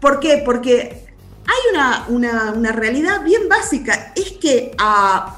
¿Por 0.01 0.19
qué? 0.19 0.41
Porque 0.43 1.05
hay 1.45 1.73
una, 1.73 2.05
una, 2.09 2.51
una 2.51 2.71
realidad 2.71 3.23
bien 3.23 3.47
básica. 3.47 4.11
Es 4.15 4.33
que 4.33 4.75
uh, 4.77 5.29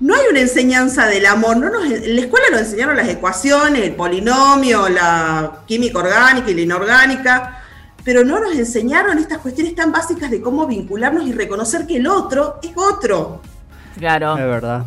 no 0.00 0.14
hay 0.14 0.22
una 0.30 0.40
enseñanza 0.40 1.06
del 1.06 1.26
amor. 1.26 1.58
No 1.58 1.70
nos, 1.70 1.84
en 1.84 2.16
la 2.16 2.20
escuela 2.22 2.46
nos 2.50 2.60
enseñaron 2.62 2.96
las 2.96 3.08
ecuaciones, 3.08 3.82
el 3.82 3.94
polinomio, 3.94 4.88
la 4.88 5.60
química 5.66 5.98
orgánica 5.98 6.50
y 6.50 6.54
la 6.54 6.60
inorgánica. 6.62 7.62
Pero 8.02 8.24
no 8.24 8.40
nos 8.40 8.54
enseñaron 8.54 9.18
estas 9.18 9.38
cuestiones 9.38 9.74
tan 9.74 9.92
básicas 9.92 10.30
de 10.30 10.40
cómo 10.40 10.66
vincularnos 10.66 11.24
y 11.26 11.32
reconocer 11.32 11.86
que 11.86 11.98
el 11.98 12.06
otro 12.06 12.58
es 12.62 12.72
otro. 12.74 13.42
Claro. 13.98 14.38
Es 14.38 14.44
verdad. 14.44 14.84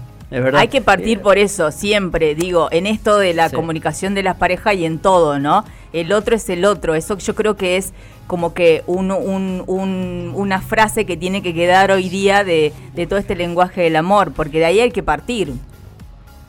Hay 0.56 0.68
que 0.68 0.82
partir 0.82 1.22
por 1.22 1.38
eso, 1.38 1.72
siempre, 1.72 2.34
digo, 2.34 2.68
en 2.72 2.88
esto 2.88 3.18
de 3.18 3.34
la 3.34 3.50
sí. 3.50 3.56
comunicación 3.56 4.16
de 4.16 4.24
las 4.24 4.36
parejas 4.38 4.76
y 4.76 4.86
en 4.86 4.98
todo, 4.98 5.38
¿no? 5.38 5.64
El 5.92 6.12
otro 6.12 6.36
es 6.36 6.50
el 6.50 6.66
otro, 6.66 6.96
eso 6.96 7.18
yo 7.20 7.36
creo 7.36 7.56
que 7.56 7.78
es 7.78 7.94
como 8.26 8.54
que 8.54 8.84
un, 8.88 9.12
un, 9.12 9.64
un, 9.68 10.32
una 10.34 10.60
frase 10.62 11.06
que 11.06 11.18
tiene 11.18 11.44
que 11.44 11.54
quedar 11.54 11.92
hoy 11.92 12.10
día 12.10 12.44
de, 12.44 12.74
de 12.96 13.06
todo 13.06 13.20
este 13.20 13.36
lenguaje 13.36 13.82
del 13.82 13.96
amor, 13.96 14.32
porque 14.34 14.58
de 14.58 14.66
ahí 14.66 14.80
hay 14.80 14.92
que 14.92 15.04
partir. 15.04 15.54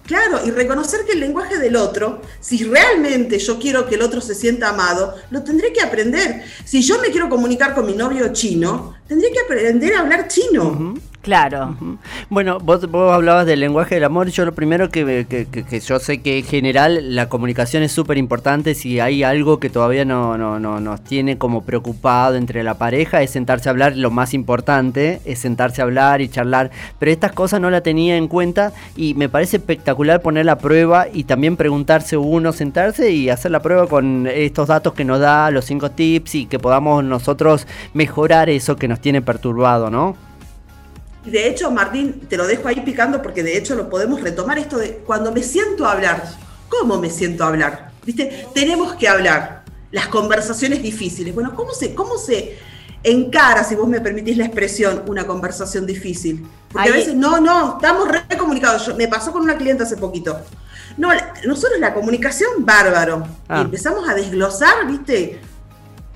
Claro, 0.06 0.40
y 0.44 0.50
reconocer 0.50 1.00
que 1.06 1.12
el 1.12 1.20
lenguaje 1.20 1.58
del 1.58 1.76
otro, 1.76 2.20
si 2.40 2.62
realmente 2.64 3.38
yo 3.38 3.58
quiero 3.58 3.86
que 3.86 3.94
el 3.94 4.02
otro 4.02 4.20
se 4.20 4.34
sienta 4.34 4.68
amado, 4.68 5.14
lo 5.30 5.42
tendré 5.42 5.72
que 5.72 5.80
aprender. 5.80 6.42
Si 6.64 6.82
yo 6.82 7.00
me 7.00 7.08
quiero 7.08 7.30
comunicar 7.30 7.74
con 7.74 7.86
mi 7.86 7.94
novio 7.94 8.30
chino, 8.32 8.94
tendré 9.08 9.30
que 9.30 9.40
aprender 9.40 9.94
a 9.94 10.00
hablar 10.00 10.28
chino. 10.28 10.64
Uh 10.64 10.74
-huh. 10.74 11.00
Claro. 11.24 11.74
Bueno, 12.28 12.58
vos, 12.60 12.90
vos, 12.90 13.10
hablabas 13.10 13.46
del 13.46 13.60
lenguaje 13.60 13.94
del 13.94 14.04
amor. 14.04 14.28
Yo 14.28 14.44
lo 14.44 14.52
primero 14.52 14.90
que, 14.90 15.24
que, 15.26 15.46
que, 15.46 15.64
que 15.64 15.80
yo 15.80 15.98
sé 15.98 16.20
que 16.20 16.40
en 16.40 16.44
general 16.44 17.14
la 17.14 17.30
comunicación 17.30 17.82
es 17.82 17.92
súper 17.92 18.18
importante. 18.18 18.74
Si 18.74 19.00
hay 19.00 19.22
algo 19.22 19.58
que 19.58 19.70
todavía 19.70 20.04
no, 20.04 20.36
no, 20.36 20.60
no, 20.60 20.80
nos 20.80 21.02
tiene 21.02 21.38
como 21.38 21.64
preocupado 21.64 22.34
entre 22.34 22.62
la 22.62 22.74
pareja, 22.74 23.22
es 23.22 23.30
sentarse 23.30 23.70
a 23.70 23.72
hablar. 23.72 23.96
Lo 23.96 24.10
más 24.10 24.34
importante 24.34 25.22
es 25.24 25.38
sentarse 25.38 25.80
a 25.80 25.84
hablar 25.84 26.20
y 26.20 26.28
charlar. 26.28 26.70
Pero 26.98 27.10
estas 27.10 27.32
cosas 27.32 27.58
no 27.58 27.70
la 27.70 27.80
tenía 27.80 28.18
en 28.18 28.28
cuenta 28.28 28.74
y 28.94 29.14
me 29.14 29.30
parece 29.30 29.56
espectacular 29.56 30.20
poner 30.20 30.44
la 30.44 30.58
prueba 30.58 31.06
y 31.10 31.24
también 31.24 31.56
preguntarse 31.56 32.18
uno, 32.18 32.52
sentarse 32.52 33.12
y 33.12 33.30
hacer 33.30 33.50
la 33.50 33.62
prueba 33.62 33.86
con 33.86 34.26
estos 34.26 34.68
datos 34.68 34.92
que 34.92 35.06
nos 35.06 35.20
da, 35.20 35.50
los 35.50 35.64
cinco 35.64 35.90
tips 35.90 36.34
y 36.34 36.44
que 36.44 36.58
podamos 36.58 37.02
nosotros 37.02 37.66
mejorar 37.94 38.50
eso 38.50 38.76
que 38.76 38.88
nos 38.88 39.00
tiene 39.00 39.22
perturbado, 39.22 39.88
¿no? 39.88 40.23
Y 41.24 41.30
de 41.30 41.48
hecho, 41.48 41.70
Martín, 41.70 42.20
te 42.28 42.36
lo 42.36 42.46
dejo 42.46 42.68
ahí 42.68 42.80
picando 42.80 43.22
porque 43.22 43.42
de 43.42 43.56
hecho 43.56 43.74
lo 43.74 43.88
podemos 43.88 44.20
retomar 44.20 44.58
esto 44.58 44.76
de 44.78 44.98
cuando 44.98 45.32
me 45.32 45.42
siento 45.42 45.86
a 45.86 45.92
hablar. 45.92 46.22
¿Cómo 46.68 46.98
me 46.98 47.10
siento 47.10 47.44
a 47.44 47.48
hablar? 47.48 47.92
¿Viste? 48.04 48.46
Tenemos 48.54 48.94
que 48.94 49.08
hablar. 49.08 49.64
Las 49.90 50.08
conversaciones 50.08 50.82
difíciles. 50.82 51.34
Bueno, 51.34 51.54
¿cómo 51.54 51.72
se, 51.72 51.94
cómo 51.94 52.18
se 52.18 52.58
encara, 53.02 53.62
si 53.64 53.74
vos 53.74 53.88
me 53.88 54.00
permitís 54.00 54.36
la 54.36 54.46
expresión, 54.46 55.02
una 55.06 55.26
conversación 55.26 55.86
difícil? 55.86 56.46
Porque 56.70 56.88
ahí. 56.88 56.94
a 56.94 56.96
veces, 56.96 57.14
no, 57.14 57.40
no, 57.40 57.76
estamos 57.76 58.08
recomunicados. 58.28 58.86
Yo, 58.86 58.96
me 58.96 59.08
pasó 59.08 59.32
con 59.32 59.42
una 59.42 59.56
cliente 59.56 59.84
hace 59.84 59.96
poquito. 59.96 60.38
No, 60.96 61.08
nosotros 61.46 61.80
la 61.80 61.94
comunicación, 61.94 62.50
bárbaro. 62.58 63.26
Ah. 63.48 63.60
Y 63.60 63.62
empezamos 63.62 64.08
a 64.08 64.14
desglosar, 64.14 64.86
¿viste? 64.86 65.40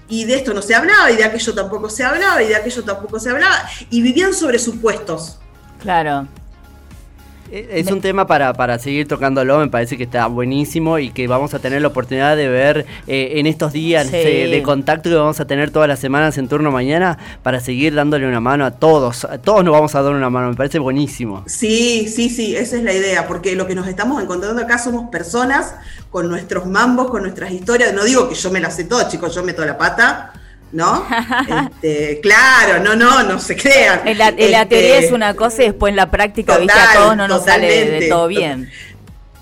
Y 0.09 0.25
de 0.25 0.37
esto 0.37 0.55
no 0.55 0.63
se 0.63 0.75
hablaba, 0.75 1.11
y 1.11 1.17
de 1.17 1.25
aquello 1.25 1.55
tampoco 1.55 1.91
se 1.91 2.05
hablaba, 2.05 2.43
y 2.43 2.49
de 2.49 2.57
aquello 2.57 2.83
tampoco 2.85 3.21
se 3.21 3.31
hablaba, 3.31 3.69
y 3.91 4.03
vivían 4.03 4.35
sobre 4.35 4.59
supuestos. 4.59 5.39
Claro. 5.81 6.27
Es 7.51 7.91
un 7.91 8.01
tema 8.01 8.27
para, 8.27 8.53
para 8.53 8.79
seguir 8.79 9.09
tocándolo, 9.09 9.59
me 9.59 9.69
parece 9.69 9.97
que 9.97 10.05
está 10.05 10.27
buenísimo 10.27 10.99
y 10.99 11.11
que 11.11 11.27
vamos 11.27 11.55
a 11.55 11.59
tener 11.59 11.81
la 11.81 11.89
oportunidad 11.89 12.37
de 12.37 12.49
ver 12.49 12.87
eh, 13.07 13.33
en 13.37 13.47
estos 13.47 13.73
días 13.73 14.09
sí. 14.09 14.17
eh, 14.17 14.49
de 14.49 14.63
contacto 14.63 15.09
que 15.09 15.17
vamos 15.17 15.41
a 15.41 15.47
tener 15.47 15.71
todas 15.71 15.89
las 15.89 15.99
semanas 15.99 16.37
en 16.37 16.49
turno 16.49 16.71
mañana 16.71 17.19
para 17.43 17.61
seguir 17.61 17.95
dándole 17.95 18.27
una 18.27 18.41
mano 18.41 18.67
a 18.67 18.73
todos. 18.73 19.25
A 19.25 19.39
todos 19.39 19.65
nos 19.65 19.73
vamos 19.73 19.95
a 19.95 20.03
dar 20.03 20.13
una 20.13 20.29
mano, 20.29 20.51
me 20.51 20.57
parece 20.57 20.79
buenísimo. 20.79 21.45
Sí, 21.47 22.09
sí, 22.09 22.29
sí, 22.29 22.55
esa 22.55 22.77
es 22.77 22.83
la 22.83 22.93
idea, 22.93 23.27
porque 23.27 23.57
lo 23.57 23.67
que 23.67 23.75
nos 23.75 23.89
estamos 23.89 24.23
encontrando 24.23 24.61
acá 24.61 24.79
somos 24.79 25.09
personas 25.11 25.75
con 26.11 26.29
nuestros 26.29 26.67
mambos, 26.67 27.11
con 27.11 27.23
nuestras 27.23 27.51
historias. 27.51 27.95
No 27.95 28.05
digo 28.05 28.29
que 28.29 28.35
yo 28.35 28.51
me 28.51 28.61
las 28.61 28.77
sé 28.77 28.85
todas, 28.85 29.09
chicos, 29.09 29.35
yo 29.35 29.43
meto 29.43 29.65
la 29.65 29.79
pata 29.79 30.33
¿no? 30.73 31.07
este, 31.71 32.21
claro, 32.21 32.83
no, 32.83 32.95
no, 32.97 33.23
no 33.23 33.39
se 33.39 33.57
crean. 33.57 34.07
En 34.07 34.19
la, 34.19 34.29
en 34.29 34.39
este, 34.39 34.67
teoría 34.67 34.99
es 34.99 35.13
una 35.13 35.35
cosa 35.35 35.63
y 35.63 35.67
después 35.67 35.91
en 35.91 35.97
la 35.97 36.11
práctica, 36.11 36.59
total, 36.59 36.67
viste, 36.67 36.81
a 36.81 37.01
todos 37.01 37.17
no 37.17 37.29
nos 37.29 37.45
sale 37.45 37.91
de 37.91 38.09
todo 38.09 38.29
bien. 38.29 38.71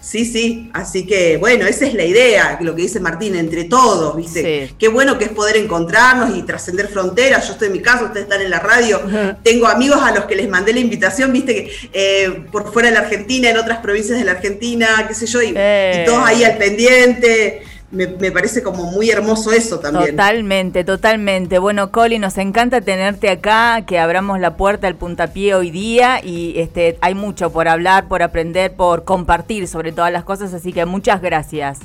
Sí, 0.06 0.24
sí, 0.24 0.70
así 0.72 1.04
que 1.04 1.36
bueno, 1.36 1.66
esa 1.66 1.84
es 1.84 1.92
la 1.92 2.04
idea, 2.04 2.58
lo 2.60 2.76
que 2.76 2.82
dice 2.82 3.00
Martín, 3.00 3.34
entre 3.34 3.64
todos, 3.64 4.14
¿viste? 4.14 4.68
Sí. 4.68 4.74
Qué 4.78 4.86
bueno 4.86 5.18
que 5.18 5.24
es 5.24 5.30
poder 5.30 5.56
encontrarnos 5.56 6.38
y 6.38 6.42
trascender 6.42 6.86
fronteras. 6.86 7.44
Yo 7.44 7.54
estoy 7.54 7.66
en 7.66 7.72
mi 7.72 7.80
casa, 7.80 8.04
ustedes 8.04 8.26
están 8.26 8.40
en 8.40 8.50
la 8.50 8.60
radio. 8.60 9.00
Tengo 9.42 9.66
amigos 9.66 9.98
a 10.00 10.12
los 10.12 10.26
que 10.26 10.36
les 10.36 10.48
mandé 10.48 10.72
la 10.72 10.78
invitación, 10.78 11.32
¿viste? 11.32 11.54
Que 11.54 11.90
eh, 11.92 12.44
por 12.52 12.72
fuera 12.72 12.88
de 12.88 12.94
la 12.94 13.00
Argentina, 13.00 13.50
en 13.50 13.56
otras 13.56 13.78
provincias 13.78 14.16
de 14.16 14.24
la 14.24 14.32
Argentina, 14.32 15.06
qué 15.08 15.14
sé 15.14 15.26
yo, 15.26 15.42
y, 15.42 15.54
eh. 15.56 16.02
y 16.02 16.06
todos 16.06 16.24
ahí 16.24 16.44
al 16.44 16.56
pendiente 16.56 17.62
me, 17.90 18.06
me, 18.06 18.32
parece 18.32 18.62
como 18.62 18.90
muy 18.90 19.10
hermoso 19.10 19.52
eso 19.52 19.78
también. 19.78 20.10
Totalmente, 20.10 20.84
totalmente. 20.84 21.58
Bueno, 21.58 21.92
Coli, 21.92 22.18
nos 22.18 22.36
encanta 22.38 22.80
tenerte 22.80 23.30
acá, 23.30 23.84
que 23.86 23.98
abramos 23.98 24.40
la 24.40 24.56
puerta 24.56 24.88
al 24.88 24.96
puntapié 24.96 25.54
hoy 25.54 25.70
día 25.70 26.20
y 26.24 26.58
este 26.58 26.98
hay 27.00 27.14
mucho 27.14 27.52
por 27.52 27.68
hablar, 27.68 28.08
por 28.08 28.22
aprender, 28.22 28.72
por 28.72 29.04
compartir 29.04 29.68
sobre 29.68 29.92
todas 29.92 30.12
las 30.12 30.24
cosas, 30.24 30.52
así 30.52 30.72
que 30.72 30.84
muchas 30.84 31.22
gracias. 31.22 31.78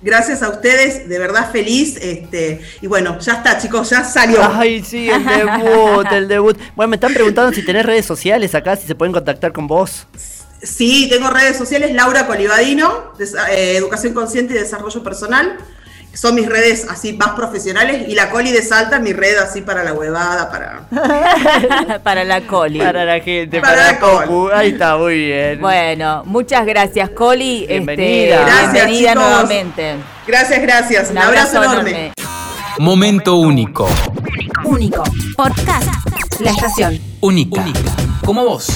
Gracias 0.00 0.44
a 0.44 0.50
ustedes, 0.50 1.08
de 1.08 1.18
verdad 1.18 1.50
feliz. 1.50 1.96
Este, 2.00 2.60
y 2.80 2.86
bueno, 2.86 3.18
ya 3.18 3.34
está, 3.34 3.58
chicos, 3.58 3.90
ya 3.90 4.04
salió. 4.04 4.38
Ay, 4.42 4.82
sí, 4.82 5.10
el 5.10 5.24
debut, 5.24 6.06
el 6.12 6.28
debut. 6.28 6.56
Bueno, 6.76 6.90
me 6.90 6.96
están 6.96 7.12
preguntando 7.12 7.52
si 7.52 7.64
tenés 7.64 7.84
redes 7.84 8.06
sociales 8.06 8.54
acá, 8.54 8.76
si 8.76 8.86
se 8.86 8.94
pueden 8.94 9.12
contactar 9.12 9.52
con 9.52 9.66
vos. 9.66 10.06
Sí, 10.16 10.37
tengo 11.08 11.30
redes 11.30 11.56
sociales, 11.56 11.92
Laura 11.94 12.26
Colibadino, 12.26 13.12
de, 13.18 13.24
eh, 13.50 13.76
Educación 13.76 14.14
Consciente 14.14 14.54
y 14.54 14.58
Desarrollo 14.58 15.02
Personal. 15.02 15.58
Son 16.14 16.34
mis 16.34 16.48
redes 16.48 16.86
así 16.90 17.12
más 17.12 17.30
profesionales 17.30 18.08
y 18.08 18.14
la 18.16 18.30
Coli 18.30 18.50
de 18.50 18.62
Salta, 18.62 18.98
mi 18.98 19.12
red 19.12 19.36
así 19.36 19.60
para 19.60 19.84
la 19.84 19.92
huevada, 19.92 20.50
para... 20.50 22.00
para 22.02 22.24
la 22.24 22.40
Coli. 22.40 22.80
Para 22.80 23.04
la 23.04 23.20
gente, 23.20 23.60
para, 23.60 24.00
para 24.00 24.16
la 24.16 24.26
Coli. 24.26 24.50
Ahí 24.52 24.68
está, 24.70 24.96
muy 24.96 25.16
bien. 25.26 25.60
Bueno, 25.60 26.22
muchas 26.24 26.66
gracias, 26.66 27.10
Coli. 27.10 27.66
Bienvenida. 27.68 28.34
Este, 28.40 28.44
gracias, 28.50 28.72
bienvenida 28.72 29.10
chicos. 29.12 29.24
nuevamente. 29.24 29.94
Gracias, 30.26 30.62
gracias. 30.62 31.10
Un, 31.10 31.18
Un 31.18 31.22
abrazo, 31.22 31.58
abrazo 31.58 31.72
enorme. 31.72 31.90
enorme. 31.90 32.12
Momento 32.80 33.36
único. 33.36 33.88
Único. 34.64 35.04
Podcast. 35.36 35.88
La 36.40 36.50
estación. 36.50 36.98
Única. 37.20 37.60
Única. 37.60 37.92
Como 38.24 38.44
vos. 38.44 38.72